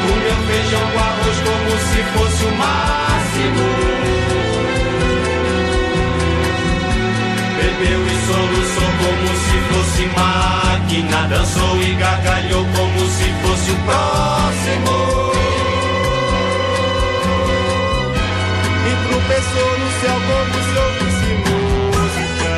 [0.01, 3.65] Comeu feijão com arroz como se fosse o máximo.
[7.57, 11.27] Bebeu e soluçou como se fosse máquina.
[11.27, 15.30] Dançou e gargalhou como se fosse o próximo.
[19.31, 22.53] Tropeçou no céu como se ouvisse música.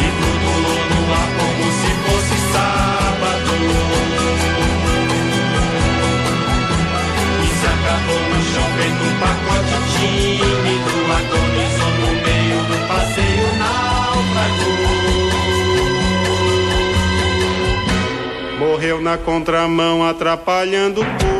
[0.00, 3.54] E flutuou no ar como se fosse sábado
[7.40, 14.72] E se acabou no chão feito um pacote tímido Agonizou no meio do passeio náufrago
[18.58, 21.37] Morreu na contramão, atrapalhando o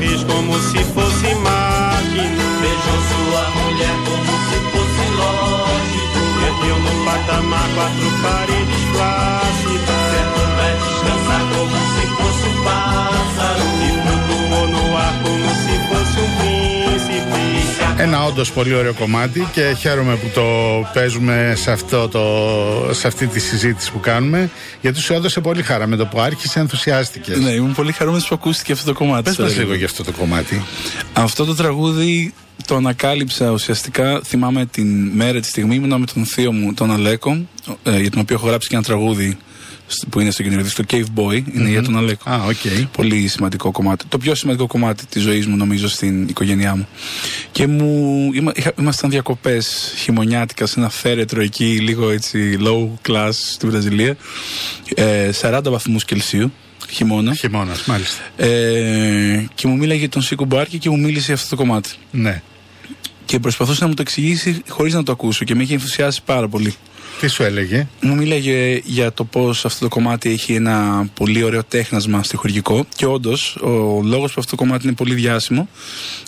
[0.00, 2.44] vez como se fosse máquina.
[2.60, 6.18] Beijou sua mulher como se fosse lógico.
[6.48, 10.00] Ergueu no patamar quatro paredes flácidas.
[10.10, 12.49] Certo vai descansar como se fosse
[18.30, 20.42] όντως πολύ ωραίο κομμάτι και χαίρομαι που το
[20.94, 25.86] παίζουμε σε, αυτό το, σε αυτή τη συζήτηση που κάνουμε γιατί σου έδωσε πολύ χαρά
[25.86, 27.38] με το που άρχισε ενθουσιάστηκες.
[27.38, 29.22] Ναι, ήμουν πολύ χαρούμενος που ακούστηκε αυτό το κομμάτι.
[29.22, 29.64] Πες στο μας ρεύμα.
[29.64, 30.62] λίγο για αυτό το κομμάτι.
[31.12, 32.34] Αυτό το τραγούδι
[32.66, 34.20] το ανακάλυψα ουσιαστικά.
[34.24, 37.46] Θυμάμαι την μέρα, τη στιγμή ήμουνα με τον θείο μου, τον Αλέκο,
[37.82, 39.36] ε, για τον οποίο έχω γράψει και ένα τραγούδι σ-
[40.10, 42.30] που είναι στο καινούριο δίσκο, το Cave Boy, είναι για τον Αλέκο.
[42.30, 42.88] Α, οκ.
[42.92, 44.04] Πολύ σημαντικό κομμάτι.
[44.08, 46.88] Το πιο σημαντικό κομμάτι της ζωής μου, νομίζω, στην οικογένειά μου.
[47.52, 48.30] Και μου.
[48.32, 54.16] Είμα, είχα, ήμασταν διακοπές χειμωνιάτικα σε ένα θέρετρο εκεί, λίγο έτσι low class στη Βραζιλία.
[54.94, 56.52] Ε, 40 βαθμούς Κελσίου,
[56.90, 57.34] χειμώνα.
[57.34, 58.22] Χειμώνας, μάλιστα.
[58.36, 61.90] Ε, και μου μίλαγε τον Σίκο Μπάρκη και μου μίλησε για αυτό το κομμάτι.
[62.10, 62.42] Ναι.
[63.24, 66.48] Και προσπαθούσε να μου το εξηγήσει χωρίς να το ακούσω και με είχε ενθουσιάσει πάρα
[66.48, 66.74] πολύ.
[67.20, 71.64] Τι σου έλεγε; Μου μίλαγε για το πώς αυτό το κομμάτι έχει ένα πολύ ωραίο
[71.64, 72.86] τέχνασμα στοιχουργικό.
[72.96, 75.68] Και όντως, ο λόγος που αυτό το κομμάτι είναι πολύ διάσημο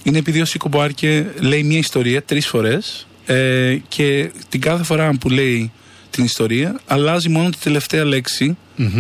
[0.03, 5.13] είναι επειδή ο Σίκο Μπάρκε λέει μια ιστορία τρεις φορές ε, και την κάθε φορά
[5.21, 5.73] που λέει
[6.11, 8.57] την ιστορία αλλάζει μόνο τη τελευταία λέξη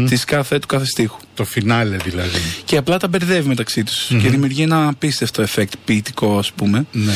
[0.08, 1.18] της κάθε, του κάθε στίχου.
[1.34, 2.38] Το φινάλε δηλαδή.
[2.64, 6.86] Και απλά τα μπερδεύει μεταξύ τους και δημιουργεί ένα απίστευτο effect ποιητικό, ας πούμε.
[6.92, 7.12] Ναι.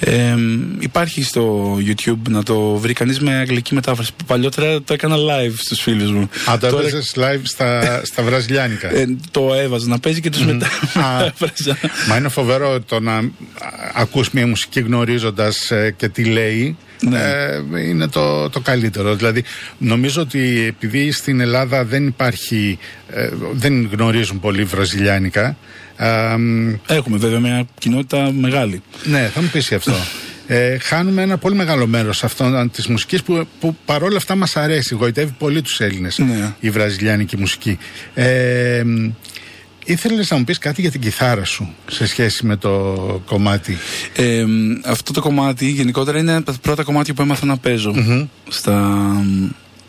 [0.00, 0.34] Ε,
[0.78, 4.10] υπάρχει στο YouTube να το βρει κανείς με αγγλική μετάφραση.
[4.26, 6.28] Παλιότερα το έκανα live στους φίλους μου.
[6.50, 8.94] Α, το Τώρα, έπαιζες live στα, στα βραζιλιάνικα.
[8.94, 10.66] ε, το έβαζα να παίζει και τους μετά.
[10.66, 11.16] Α.
[11.18, 11.76] μετάφραζα.
[12.08, 13.22] Μα είναι φοβερό το να α,
[13.94, 17.18] ακούς μια μουσική γνωρίζοντας ε, και τι λέει Ναι.
[17.18, 19.14] ε, είναι το, το καλύτερο.
[19.14, 19.44] Δηλαδή
[19.78, 22.78] νομίζω ότι επειδή στην Ελλάδα δεν υπάρχει,
[23.10, 25.56] ε, δεν γνωρίζουν πολύ βραζιλιάνικα
[25.96, 28.82] ε, μ, Έχουμε βέβαια μια κοινότητα μεγάλη.
[29.04, 29.92] ναι, θα μου πεις γι' αυτό.
[30.50, 34.94] Ε, χάνουμε ένα πολύ μεγάλο μέρος αυτών της μουσικής που, που παρόλα αυτά μας αρέσει.
[34.94, 36.52] Γοητεύει πολύ τους Έλληνες Ναι.
[36.60, 37.78] η βραζιλιάνικη μουσική.
[38.14, 39.10] Ε, μ,
[39.84, 42.72] ήθελες να μου πεις κάτι για την κιθάρα σου σε σχέση με το
[43.26, 43.76] κομμάτι;
[44.16, 44.44] Ε,
[44.84, 47.94] αυτό το κομμάτι γενικότερα είναι από τα πρώτα κομμάτια που έμαθα να παίζω
[48.48, 49.00] στα,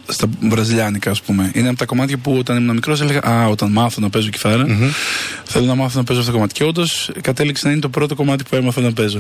[0.10, 1.52] στα βραζιλιάνικα, ας πούμε.
[1.54, 4.66] Είναι από τα κομμάτια που όταν ήμουν μικρός έλεγα Α, όταν μάθω να παίζω κιθάρα,
[5.44, 6.54] θέλω να μάθω να παίζω αυτό το κομμάτι.
[6.54, 9.20] Και όντως κατέληξε να είναι το πρώτο κομμάτι που έμαθα να παίζω.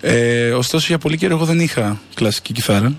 [0.00, 2.94] Ε, ωστόσο, για πολύ καιρό εγώ δεν είχα κλασική κιθάρα.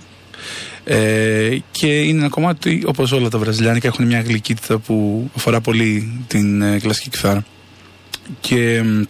[0.84, 6.23] Ε, και είναι ένα κομμάτι, όπως όλα τα βραζιλιάνικα, έχουν μια γλυκύτητα που αφορά πολύ
[6.27, 7.45] την ε, κλασική κιθάρα.
[8.39, 9.01] Και μ,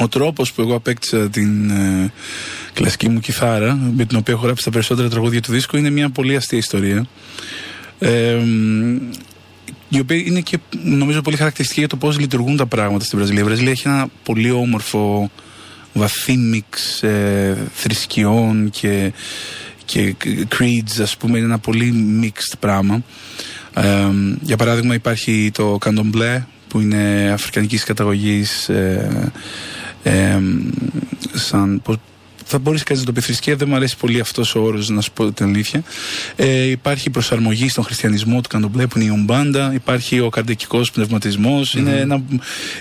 [0.00, 2.12] ο τρόπος που εγώ απέκτησα την ε,
[2.72, 6.10] κλασική μου κιθάρα, με την οποία έχω γράψει τα περισσότερα τραγούδια του δίσκου, είναι μια
[6.10, 7.06] πολύ αστεία ιστορία.
[7.98, 8.96] Ε, μ,
[9.88, 13.42] η οποία είναι και νομίζω πολύ χαρακτηριστική για το πώς λειτουργούν τα πράγματα στην Βραζιλία.
[13.42, 15.30] Η Βραζιλία έχει ένα πολύ όμορφο
[15.92, 19.12] βαθύ μίξ ε, θρησκειών και,
[19.84, 20.14] και
[20.58, 23.02] creeds ας πούμε είναι ένα πολύ mixed πράγμα
[23.74, 24.08] ε,
[24.40, 29.32] για παράδειγμα υπάρχει το candomblé που είναι αφρικανικής καταγωγής ε,
[30.08, 30.40] ε,
[31.34, 31.96] σαν, πώς,
[32.44, 35.00] θα μπορείς κανείς να το πει θρησκεία, δεν μου αρέσει πολύ αυτός ο όρος να
[35.00, 35.82] σου πω την αλήθεια.
[36.36, 41.74] Ε, υπάρχει προσαρμογή στον χριστιανισμό του Καντομπλέ που είναι η Ουμπάντα, υπάρχει ο καρδικικός πνευματισμός,
[41.74, 42.22] είναι ένα,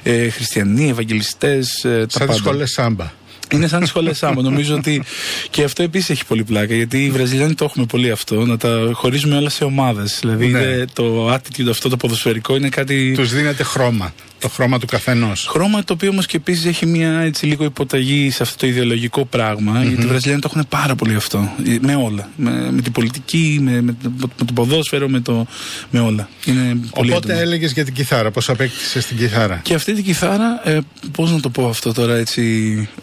[0.04, 2.34] ε, χριστιανοί, ευαγγελιστές, ε, τα Σαν τις πάντα.
[2.34, 3.12] σχολές σάμπα.
[3.54, 4.42] Είναι σαν τι σχολέ άμα.
[4.42, 5.04] Νομίζω ότι
[5.50, 6.76] και αυτό επίσης έχει πολύ πλάκα.
[6.76, 8.46] Γιατί οι Βραζιλιάνοι το έχουμε πολύ αυτό.
[8.46, 10.18] Να τα χωρίζουμε όλα σε ομάδες.
[10.22, 10.60] Δηλαδή Ναι.
[10.60, 13.14] είναι το attitude αυτό το ποδοσφαιρικό είναι κάτι.
[13.16, 14.14] Τους δίνεται χρώμα.
[14.40, 15.48] Το χρώμα του καθενός.
[15.50, 19.26] Χρώμα το οποίο όμως και επίσης έχει μια έτσι λίγο υποταγή σε αυτό το ιδεολογικό
[19.26, 19.84] πράγμα.
[19.84, 21.52] Γιατί οι Βραζιλιάνοι το έχουν πάρα πολύ αυτό.
[21.68, 22.30] Ε, Με όλα.
[22.36, 25.48] Με, με την πολιτική, με, με, το- με το ποδόσφαιρο, με, το,
[25.90, 26.30] με όλα.
[26.46, 27.40] Είναι πολύ Οπότε έντονο.
[27.48, 30.80] έλεγες για την κιθάρα, πώς απέκτησες την κιθάρα; Και αυτή την κιθάρα, ε,
[31.12, 32.42] πώς να το πω αυτό τώρα έτσι,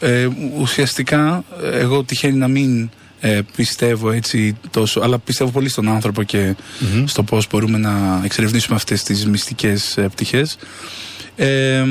[0.00, 5.88] ε, ουσιαστικά ε, εγώ τυχαίνει να μην ε, πιστεύω έτσι τόσο, αλλά πιστεύω πολύ στον
[5.88, 6.54] άνθρωπο και
[7.04, 10.56] στο πώς μπορούμε να εξερευνήσουμε αυτές τις μυστικές ε, πτυχές.
[11.36, 11.84] Ε,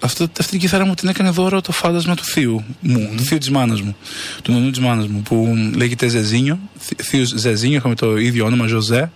[0.00, 3.38] αυτό, αυτή την κιθάρα μου την έκανε δώρο το φάντασμα του θείου μου, του θείου
[3.38, 3.96] της μάνας μου,
[4.42, 8.66] του νονού της μάνας μου, που λέγεται Ζεζίνιο, θ- θείος Ζεζίνιο, είχαμε το ίδιο όνομα,
[8.66, 9.10] Ζωζέ.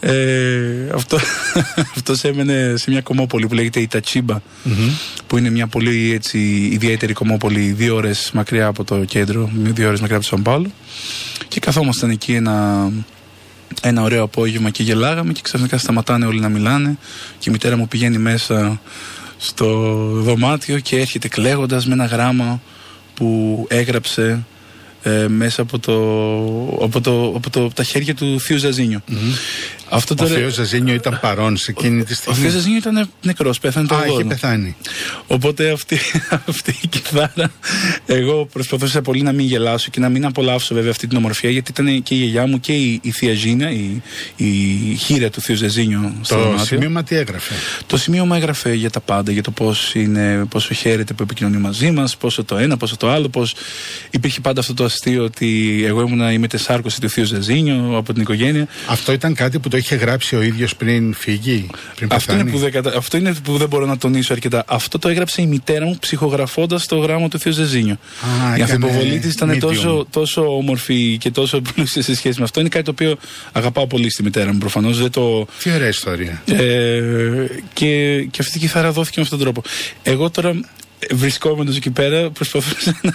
[0.00, 1.18] Ε, αυτό,
[1.96, 4.40] αυτός έμενε σε μια κομμόπολη που λέγεται Ιτατσίμπα
[5.26, 6.38] που είναι μια πολύ έτσι,
[6.72, 10.70] ιδιαίτερη κομμόπολη δύο ώρες μακριά από το κέντρο δύο ώρες μακριά από το Σαν Πάολο
[11.48, 12.88] και καθόμασταν εκεί ένα,
[13.82, 16.98] ένα ωραίο απόγευμα και γελάγαμε και ξαφνικά σταματάνε όλοι να μιλάνε
[17.38, 18.80] και η μητέρα μου πηγαίνει μέσα
[19.38, 19.66] στο
[20.12, 22.60] δωμάτιο και έρχεται κλαίγοντας με ένα γράμμα
[23.14, 24.44] που έγραψε
[25.02, 25.94] ε, μέσα από, το,
[26.84, 29.00] από, το, από το, τα χέρια του θείου Ζαζίνιο.
[29.90, 32.38] Αυτό Ο τώρα- Θεός Ζαζίνιο ήταν παρόν σε εκείνη τη Ο στιγμή.
[32.40, 34.28] Θεός Ζαζίνιο ήταν νεκρός, πέθανε το Α, είχε 80.
[34.28, 34.76] πεθάνει.
[35.26, 35.98] Οπότε αυτή,
[36.48, 37.50] αυτή η κιθάρα,
[38.06, 41.70] εγώ προσπαθούσα πολύ να μην γελάσω και να μην απολαύσω βέβαια αυτή την ομορφιά, γιατί
[41.70, 44.02] ήταν και η γιαγιά μου και η, η θεία Ζήνα, η,
[44.36, 44.46] η
[44.94, 46.64] χείρα του Θείου Ζεζίνιο στο Το δωμάτιο.
[46.64, 47.54] σημείωμα τι έγραφε;
[47.86, 51.90] Το σημείωμα έγραφε για τα πάντα, για το πώς είναι, πόσο χαίρεται που επικοινωνεί μαζί
[51.90, 53.54] μας, πόσο το ένα, πόσο το άλλο, πώς
[54.10, 58.22] υπήρχε πάντα αυτό το αστείο ότι εγώ ήμουνα η μετεσάρκωση του Θείου Ζεζίνιο από την
[58.22, 58.66] οικογένεια.
[58.88, 61.66] Αυτό ήταν κάτι που το είχε γράψει ο ίδιος πριν φύγει,
[61.96, 64.64] πριν Αυτό είναι, πεθάνει; που δεν, κατα- αυτό είναι που δεν μπορώ να τονίσω αρκετά.
[64.66, 67.94] Αυτό το έγραψε η μητέρα μου ψυχογραφώντας το γράμμα του Θείου Ζεζίνιο.
[67.94, 69.58] Α, η έκανε ανθοποβολή της ήταν medium.
[69.58, 72.60] τόσο, τόσο όμορφη και τόσο πλούσια σε σχέση με αυτό.
[72.60, 73.16] Είναι κάτι το οποίο
[73.52, 74.98] αγαπάω πολύ στη μητέρα μου προφανώς.
[74.98, 75.46] Δεν το.
[75.62, 76.42] Τι ωραία ιστορία.
[76.46, 77.02] Ε,
[77.72, 79.68] και, και αυτή η κιθάρα δόθηκε με αυτόν τον τρόπο.
[80.02, 80.60] Εγώ τώρα
[81.10, 83.12] βρισκόμενος εκεί πέρα προσπαθούσα να,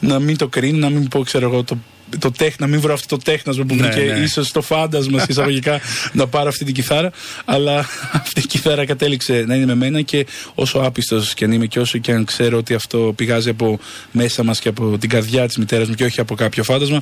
[0.00, 1.78] να μην το κρίνω, να μην πω, ξέρω εγώ, το,
[2.18, 4.18] το τέχ, να μην βρω αυτό το τέχνασμα που Ναι, βρήκε ναι.
[4.18, 5.80] ίσως το φάντασμα σε εισαγωγικά
[6.12, 7.10] να πάρω αυτή την κιθάρα.
[7.44, 7.78] Αλλά
[8.22, 11.78] αυτή η κιθάρα κατέληξε να είναι με μένα και όσο άπιστος και αν είμαι και
[11.80, 13.78] όσο και αν ξέρω ότι αυτό πηγάζει από
[14.10, 17.00] μέσα μας και από την καρδιά της μητέρας μου και όχι από κάποιο φάντασμα,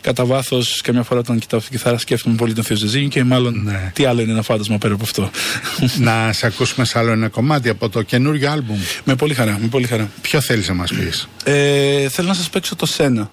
[0.00, 3.24] κατά βάθος καμιά φορά όταν κοιτάω αυτή την κιθάρα σκέφτομαι πολύ τον Θεό Ζεζίνη και
[3.24, 3.90] μάλλον Ναι.
[3.94, 5.30] τι άλλο είναι ένα φάντασμα πέρα από αυτό.
[6.08, 8.78] να σε ακούσουμε σε άλλο ένα κομμάτι από το καινούριο άλμπουμ.
[9.04, 10.10] με πολύ χαρά, με πολύ χαρά.
[10.20, 13.30] Ποιο θέλεις να μας πεις; Ε, θέλω να σας παίξω το Senna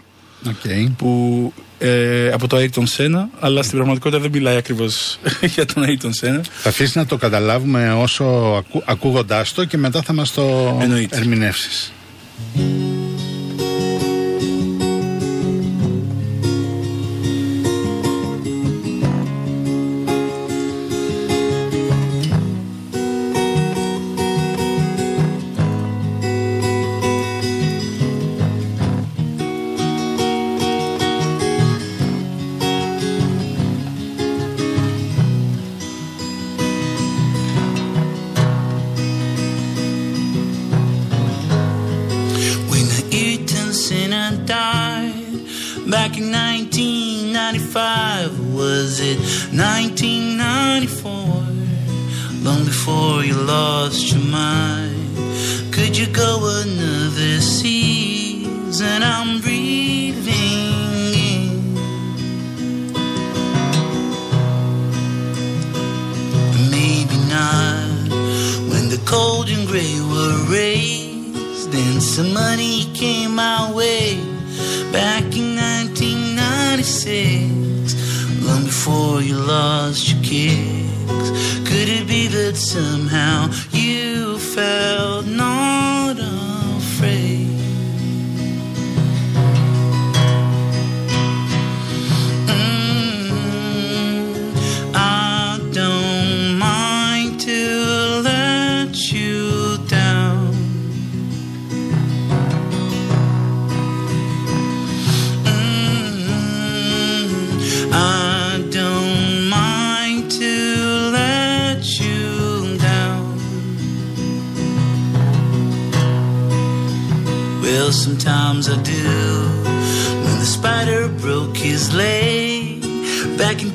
[0.48, 0.92] Οκ.
[0.98, 5.20] που ε, από το Ayrton Senna αλλά στην πραγματικότητα δεν μιλάει ακριβώς
[5.56, 8.24] για τον Ayrton Senna Θα αφήσεις να το καταλάβουμε όσο
[8.58, 11.18] ακού, ακούγοντάς το και μετά θα μας το Εννοείται.
[43.90, 45.18] Senna died
[45.90, 49.18] back in 1995, was it
[49.52, 51.12] 1994?
[52.44, 55.18] Long before you lost your mind,
[55.74, 59.02] could you go another season?
[59.02, 59.79] I'm breathing
[72.10, 74.16] some money came my way
[74.92, 81.30] back in 1996 long before you lost your kicks.
[81.70, 85.28] Could it be that somehow you felt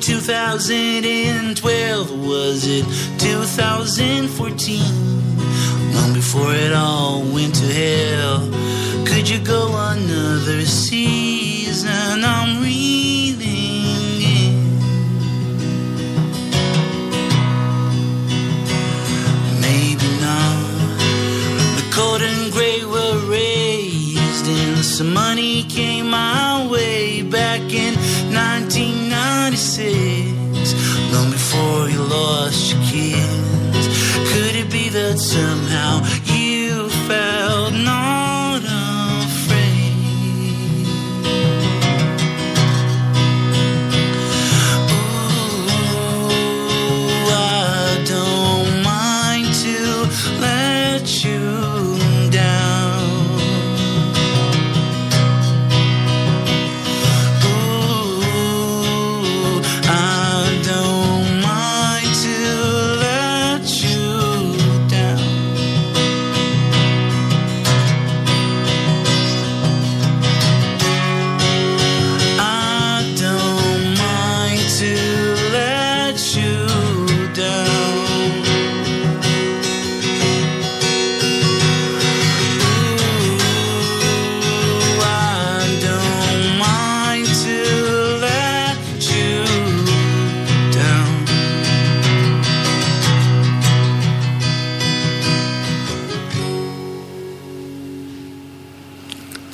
[0.05, 2.85] 2012, was it
[3.17, 4.79] 2014?
[5.95, 8.47] Long before it all went to hell,
[9.07, 11.24] could you go another season?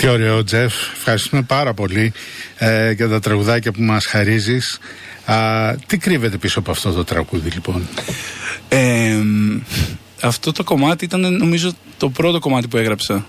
[0.02, 0.74] Τι ωραίο, Τζεφ.
[0.95, 2.14] Ευχαριστούμε πάρα πολύ
[2.58, 4.80] ε, για τα τραγουδάκια που μας χαρίζεις.
[5.26, 5.36] Α,
[5.88, 7.88] τι κρύβεται πίσω από αυτό το τραγούδι, λοιπόν;
[8.70, 9.18] Ε,
[10.22, 13.26] αυτό το κομμάτι ήταν νομίζω το πρώτο κομμάτι που έγραψα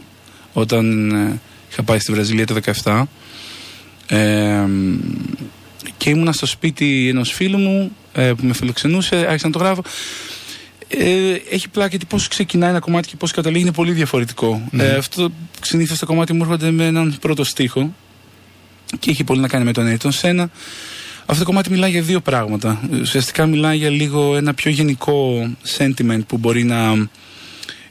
[0.52, 3.02] όταν ε, είχα πάει στη Βραζιλία το 17
[4.06, 4.64] ε,
[5.96, 9.82] και ήμουνα στο σπίτι ενός φίλου μου ε, που με φιλοξενούσε, άρχισα να το γράφω
[10.98, 14.68] ε, έχει πλάκα γιατί πώς ξεκινάει ένα κομμάτι και πώς καταλήγει είναι πολύ διαφορετικό.
[14.72, 15.32] Ε, αυτό
[15.62, 17.94] συνήθως το κομμάτι μου έρχονται με έναν πρώτο στίχο
[18.98, 20.50] και έχει πολύ να κάνει με τον Έιτον Σένα.
[21.26, 22.80] Αυτό το κομμάτι μιλάει για δύο πράγματα.
[23.00, 27.08] Ουσιαστικά μιλάει για λίγο ένα πιο γενικό sentiment που μπορεί να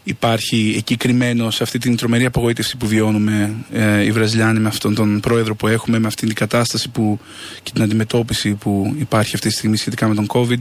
[0.04, 4.96] υπάρχει εκεί κρυμμένο σε αυτή την τρομερή απογοήτευση που βιώνουμε ε, οι Βραζιλιάνοι με αυτόν
[4.96, 7.20] τον πρόεδρο που έχουμε, με αυτή την κατάσταση που,
[7.64, 10.60] και την αντιμετώπιση που υπάρχει αυτή τη στιγμή σχετικά με τον COVID.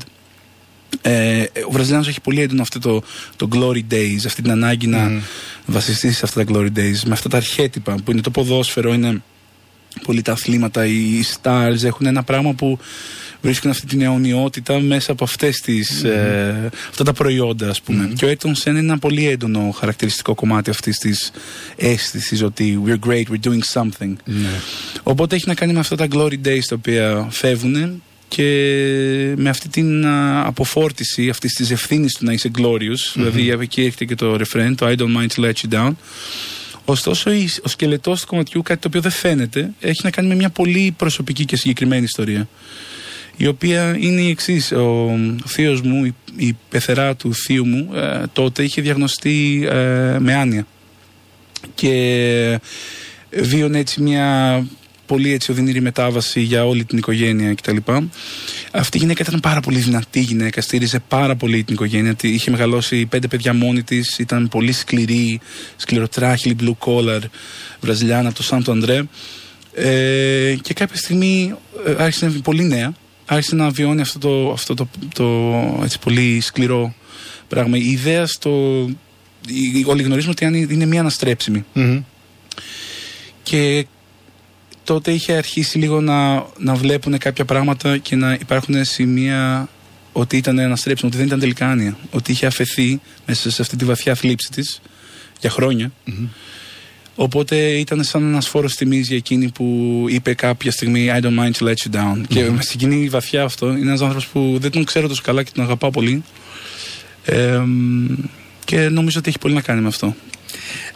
[1.03, 3.03] Ε, ο Βραζιλιάνος έχει πολύ έντονο αυτό το,
[3.36, 5.22] το glory days, αυτή την ανάγκη να
[5.66, 9.22] βασιστείς σε αυτά τα glory days, με αυτά τα αρχέτυπα που είναι το ποδόσφαιρο, είναι
[10.03, 12.78] πολύ τα αθλήματα, οι stars έχουν ένα πράγμα που
[13.43, 18.12] βρίσκουν αυτή την αιωνιότητα μέσα από αυτές τις, ε, αυτά τα προϊόντα ας πούμε.
[18.16, 21.30] Και ο Ayrton Senna είναι ένα πολύ έντονο χαρακτηριστικό κομμάτι αυτής της
[21.76, 24.12] αίσθησης ότι we're great, we're doing something.
[25.03, 28.03] Οπότε έχει να κάνει με αυτά τα glory days τα οποία φεύγουν
[28.35, 28.45] και
[29.37, 33.12] με αυτή την α, αποφόρτιση αυτής της ευθύνης του να είσαι glorious.
[33.14, 35.91] Δηλαδή εκεί έρχεται και το refrain, το I don't mind to let you down.
[36.85, 40.35] Ωστόσο, η- ο σκελετός του κομματιού, κάτι το οποίο δεν φαίνεται, έχει να κάνει με
[40.35, 42.49] μια πολύ προσωπική και συγκεκριμένη ιστορία.
[43.37, 44.72] Η οποία είναι η εξής.
[44.72, 44.81] Ο,
[45.45, 50.35] ο θείος μου, η, η πεθερά του θείου μου, ε, τότε είχε διαγνωστεί ε, με
[50.35, 50.66] άνοια.
[51.74, 52.61] Και
[53.31, 54.66] βίωνε έτσι μια
[55.11, 57.77] πολύ έτσι οδυνηρή μετάβαση για όλη την οικογένεια κτλ.
[58.73, 62.15] Αυτή η γυναίκα ήταν πάρα πολύ δυνατή γυναίκα, στήριζε πάρα πολύ την οικογένεια.
[62.15, 65.41] Τη- Είχε μεγαλώσει πέντε παιδιά μόνη της, ήταν πολύ σκληρή,
[65.77, 67.21] σκληροτράχυλη, blue collar,
[67.81, 69.03] Βραζιλιάνα από το Σάντο Αντρέ.
[69.75, 71.55] Ε, και κάποια στιγμή
[71.87, 72.93] ε, άρχισε να πολύ νέα,
[73.27, 76.95] άρχισε να βιώνει αυτό το, αυτό το, το έτσι πολύ σκληρό
[77.49, 77.77] πράγμα.
[77.77, 78.51] Η ιδέα στο.
[79.47, 81.65] η- Όλοι γνωρίζουμε ότι αν είναι μία αναστρέψιμη.
[83.43, 83.87] Και
[84.93, 89.68] τότε είχε αρχίσει λίγο να, να βλέπουν κάποια πράγματα και να υπάρχουν σημεία
[90.12, 91.97] ότι ήταν αναστρέψιμο, ότι δεν ήταν τελικά άνοια.
[92.11, 94.80] Ότι είχε αφαιθεί μέσα σε αυτή τη βαθιά θλίψη της
[95.41, 95.93] για χρόνια.
[97.14, 101.53] Οπότε ήταν σαν ένας φόρος τιμής για εκείνη που είπε κάποια στιγμή I don't mind
[101.59, 102.20] to let you down.
[102.28, 103.70] Και με συγκινεί βαθιά αυτό.
[103.70, 106.24] Είναι ένας άνθρωπος που δεν τον ξέρω τόσο καλά και τον αγαπάω πολύ.
[107.24, 108.07] Ε, μ,
[108.64, 110.14] και νομίζω ότι έχει πολύ να κάνει με αυτό.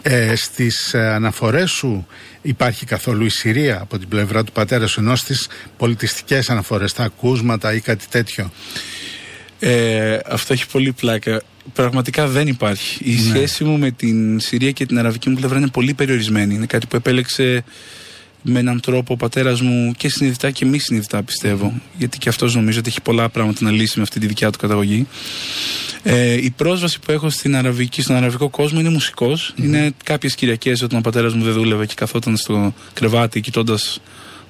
[0.01, 2.07] Ε, στις ε, αναφορές σου
[2.41, 5.47] υπάρχει καθόλου η Συρία από την πλευρά του πατέρα σου ενώ στις
[5.77, 8.51] πολιτιστικές αναφορές, τα ακούσματα ή κάτι τέτοιο;
[9.59, 11.41] Ε, αυτό έχει πολύ πλάκα.
[11.73, 13.03] Πραγματικά δεν υπάρχει.
[13.03, 16.53] Η σχέση μου με την Συρία και την αραβική μου πλευρά είναι πολύ περιορισμένη.
[16.53, 17.63] Είναι κάτι που επέλεξε
[18.47, 21.73] με έναν τρόπο ο πατέρας μου και συνειδητά και μη συνειδητά πιστεύω.
[21.97, 24.57] Γιατί και αυτός νομίζω ότι έχει πολλά πράγματα να λύσει με αυτή τη δικιά του
[24.57, 25.07] καταγωγή.
[26.03, 29.53] Ε, η πρόσβαση που έχω στην αραβική, στον αραβικό κόσμο είναι μουσικός.
[29.55, 34.01] Είναι κάποιες Κυριακές όταν ο πατέρας μου δεν δούλευε και καθόταν στο κρεβάτι κοιτώντας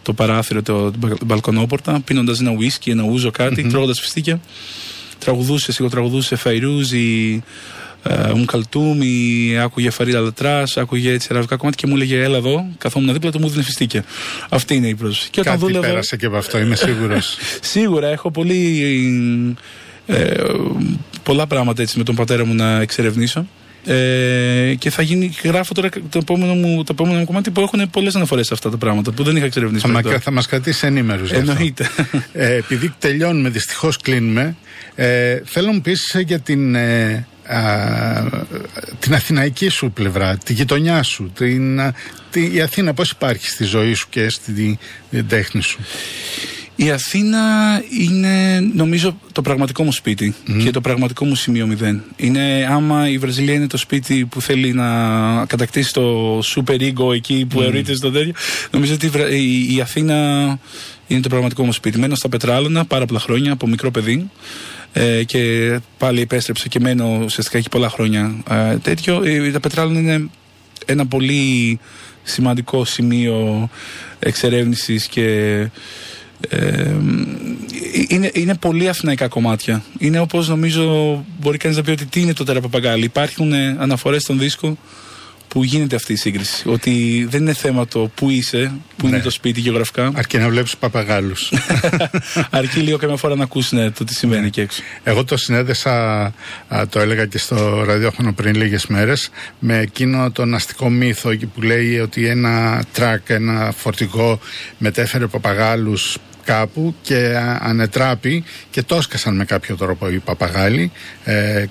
[0.04, 4.40] το παράθυρο, το, την μπα- μπαλκονόπορτα, πίνοντας ένα ουίσκι, ένα ούζο κάτι, τρώγοντας φιστίκια.
[5.20, 6.92] Τραγουδούσε, σιγοτραγουδούσε Φαϊρούζ
[8.10, 12.22] ή ε, Ουν Καλτούμ ή άκουγε Φαρίλα Λατράς, άκουγε έτσι αραβικά κομμάτια και μου έλεγε
[12.24, 14.04] Έλα εδώ, καθόμουν δίπλα του, μου δίνει φιστίκια.
[14.50, 15.30] Αυτή είναι η πρόσβαση.
[15.30, 15.88] Και όταν Κάτι δούλευα.
[15.88, 17.38] πέρασε και από αυτό, είμαι σίγουρος.
[17.72, 18.84] Σίγουρα έχω πολύ.
[20.06, 20.34] Ε,
[21.24, 23.48] πολλά πράγματα έτσι με τον πατέρα μου να εξερευνήσω.
[23.86, 27.90] Ε, και θα γίνει, γράφω τώρα το επόμενο μου, το επόμενο μου κομμάτι που έχουν
[27.90, 29.82] πολλές αναφορές σε αυτά τα πράγματα που δεν είχα εξερευνήσει.
[29.82, 30.22] θα, μα, μέχρι τώρα.
[30.22, 31.52] θα μας κρατήσει ενήμερους γι' αυτό.
[31.52, 31.90] Εννοείται.
[32.34, 34.56] Ε, επειδή τελειώνουμε, δυστυχώς κλείνουμε,
[34.96, 37.60] ε, θέλω να μου πεις για την, ε, α,
[39.00, 41.94] την αθηναϊκή σου πλευρά, τη γειτονιά σου, την, α,
[42.32, 45.80] τη, η Αθήνα πώς υπάρχει στη ζωή σου και στη στην τέχνη σου;
[46.76, 47.42] Η Αθήνα
[48.00, 52.04] είναι νομίζω το πραγματικό μου σπίτι και το πραγματικό μου σημείο μηδέν.
[52.16, 57.46] Είναι άμα η Βραζιλία είναι το σπίτι που θέλει να κατακτήσει το super ego εκεί
[57.50, 57.96] που mm.
[57.96, 58.34] στο τέτοιο.
[58.72, 60.16] Νομίζω ότι η, Βρα- η, η Αθήνα
[61.08, 62.00] είναι το πραγματικό μου σπίτι.
[62.00, 64.30] Μένω στα Πετράλωνα πάρα πολλά χρόνια από μικρό παιδί.
[64.94, 69.22] Ε, και πάλι επέστρεψα και μένω ουσιαστικά έχει πολλά χρόνια ε, τέτοιο.
[69.24, 70.30] Ε, τα Πετράλωνα είναι
[70.86, 71.80] ένα πολύ
[72.24, 73.70] σημαντικό σημείο
[74.20, 75.70] εξερεύνησης και
[76.50, 76.96] ε,
[78.08, 79.84] είναι, είναι πολύ αθηναϊκά κομμάτια.
[79.98, 83.04] Είναι όπως νομίζω μπορεί κανείς να πει ότι τι είναι το τεραπαπαγκάλι.
[83.04, 84.78] Υπάρχουν ε, αναφορές στον δίσκο
[85.56, 86.70] που γίνεται αυτή η σύγκριση.
[86.70, 89.24] Ότι δεν είναι θέμα το που είσαι, που είναι Ναι.
[89.24, 90.12] το σπίτι γεωγραφικά.
[90.16, 91.52] Αρκεί να βλέπεις παπαγάλους.
[92.50, 94.82] Αρκεί λίγο καμιά φορά να ακούσει ναι, το τι συμβαίνει εκεί έξω.
[95.04, 96.24] Εγώ το συνέδεσα,
[96.68, 99.30] α, το έλεγα και στο ραδιόφωνο πριν λίγες μέρες,
[99.60, 104.40] με εκείνο τον αστικό μύθο εκεί που λέει ότι ένα τρακ, ένα φορτηγό
[104.78, 110.92] μετέφερε παπαγάλους κάπου και α, ανετράπη και το έσκασαν με κάποιο τρόπο οι παπαγάλοι
[111.24, 111.68] ε, ε,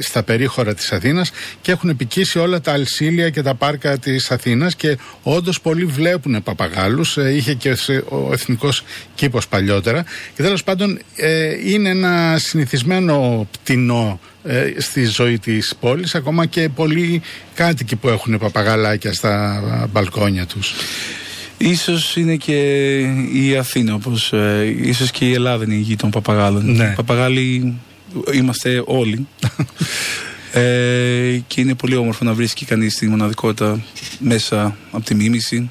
[0.00, 4.74] στα περίχωρα της Αθήνας και έχουν επικίσει όλα τα αλσίλια και τα πάρκα της Αθήνας
[4.76, 10.04] και όντως πολλοί βλέπουν παπαγάλους ε, είχε και σε- ο εθνικός κήπος παλιότερα
[10.36, 16.68] και τέλος πάντων ε, είναι ένα συνηθισμένο πτηνό ε, στη ζωή της πόλης ακόμα και
[16.68, 17.22] πολλοί
[17.54, 20.74] κάτοικοι που έχουν παπαγαλάκια στα α, μπαλκόνια τους
[21.58, 22.54] Ίσως είναι και
[23.32, 26.74] η Αθήνα, όπως ε, ίσως και η Ελλάδα είναι η γη των παπαγάλων.
[26.74, 26.92] Ναι.
[26.96, 27.74] Παπαγάλοι
[28.32, 29.26] είμαστε όλοι.
[30.52, 33.82] ε, και είναι πολύ όμορφο να βρίσκει κανείς τη μοναδικότητα
[34.18, 35.70] μέσα από τη μίμηση.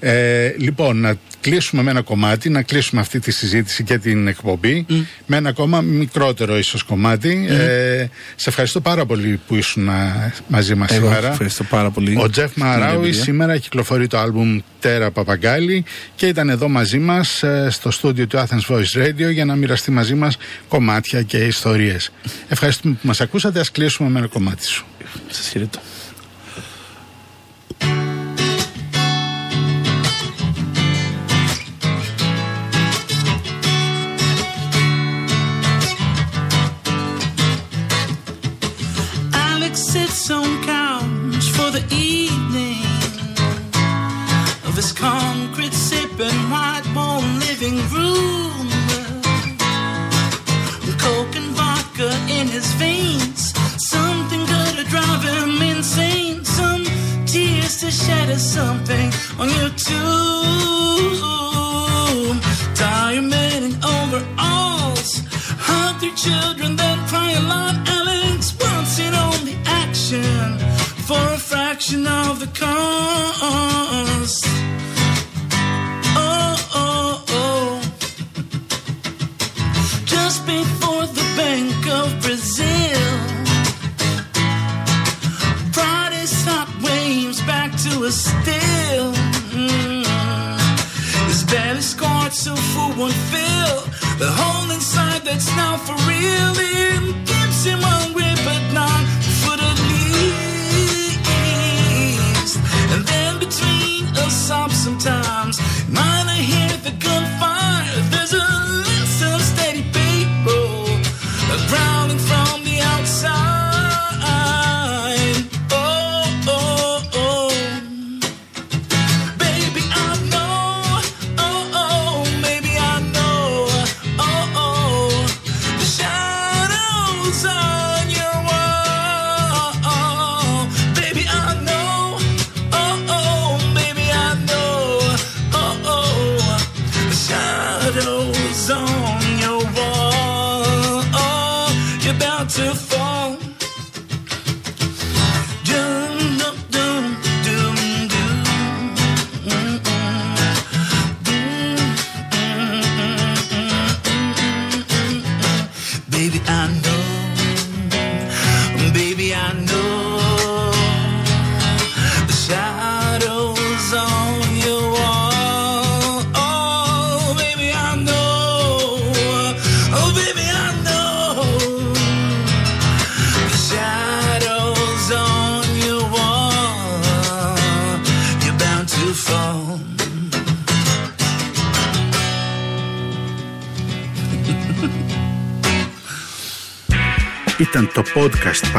[0.00, 4.86] Ε, λοιπόν, να κλείσουμε με ένα κομμάτι, να κλείσουμε αυτή τη συζήτηση και την εκπομπή
[5.26, 7.46] με ένα ακόμα μικρότερο ίσως κομμάτι.
[7.48, 11.30] Ε, σε ευχαριστώ πάρα πολύ που ήσουν α, μαζί μας Εγώ σήμερα.
[11.30, 12.16] ευχαριστώ πάρα πολύ.
[12.18, 13.22] Ο Τζεφ Την Μαράουι εμπειρία.
[13.22, 15.84] σήμερα κυκλοφορεί το άλμπουμ Τέρα Παπαγκάλη
[16.16, 19.90] και ήταν εδώ μαζί μας ε, στο στούντιο του Athens Voice Radio για να μοιραστεί
[19.90, 20.36] μαζί μας
[20.68, 22.10] κομμάτια και ιστορίες.
[22.48, 24.84] Ευχαριστούμε που μας ακούσατε, ας κλείσουμε με ένα κομμάτι σου.
[25.30, 25.78] Σας χαιρετώ.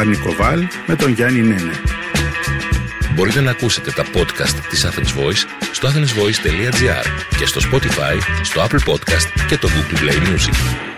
[0.02, 1.72] Podcast Πανικοβάλ με τον Γιάννη Νένε.
[3.14, 7.06] Μπορείτε να ακούσετε τα podcast της Athens Voice στο athensvoice.gr
[7.38, 10.91] και στο Spotify, στο Apple Podcast και το Google Play Music.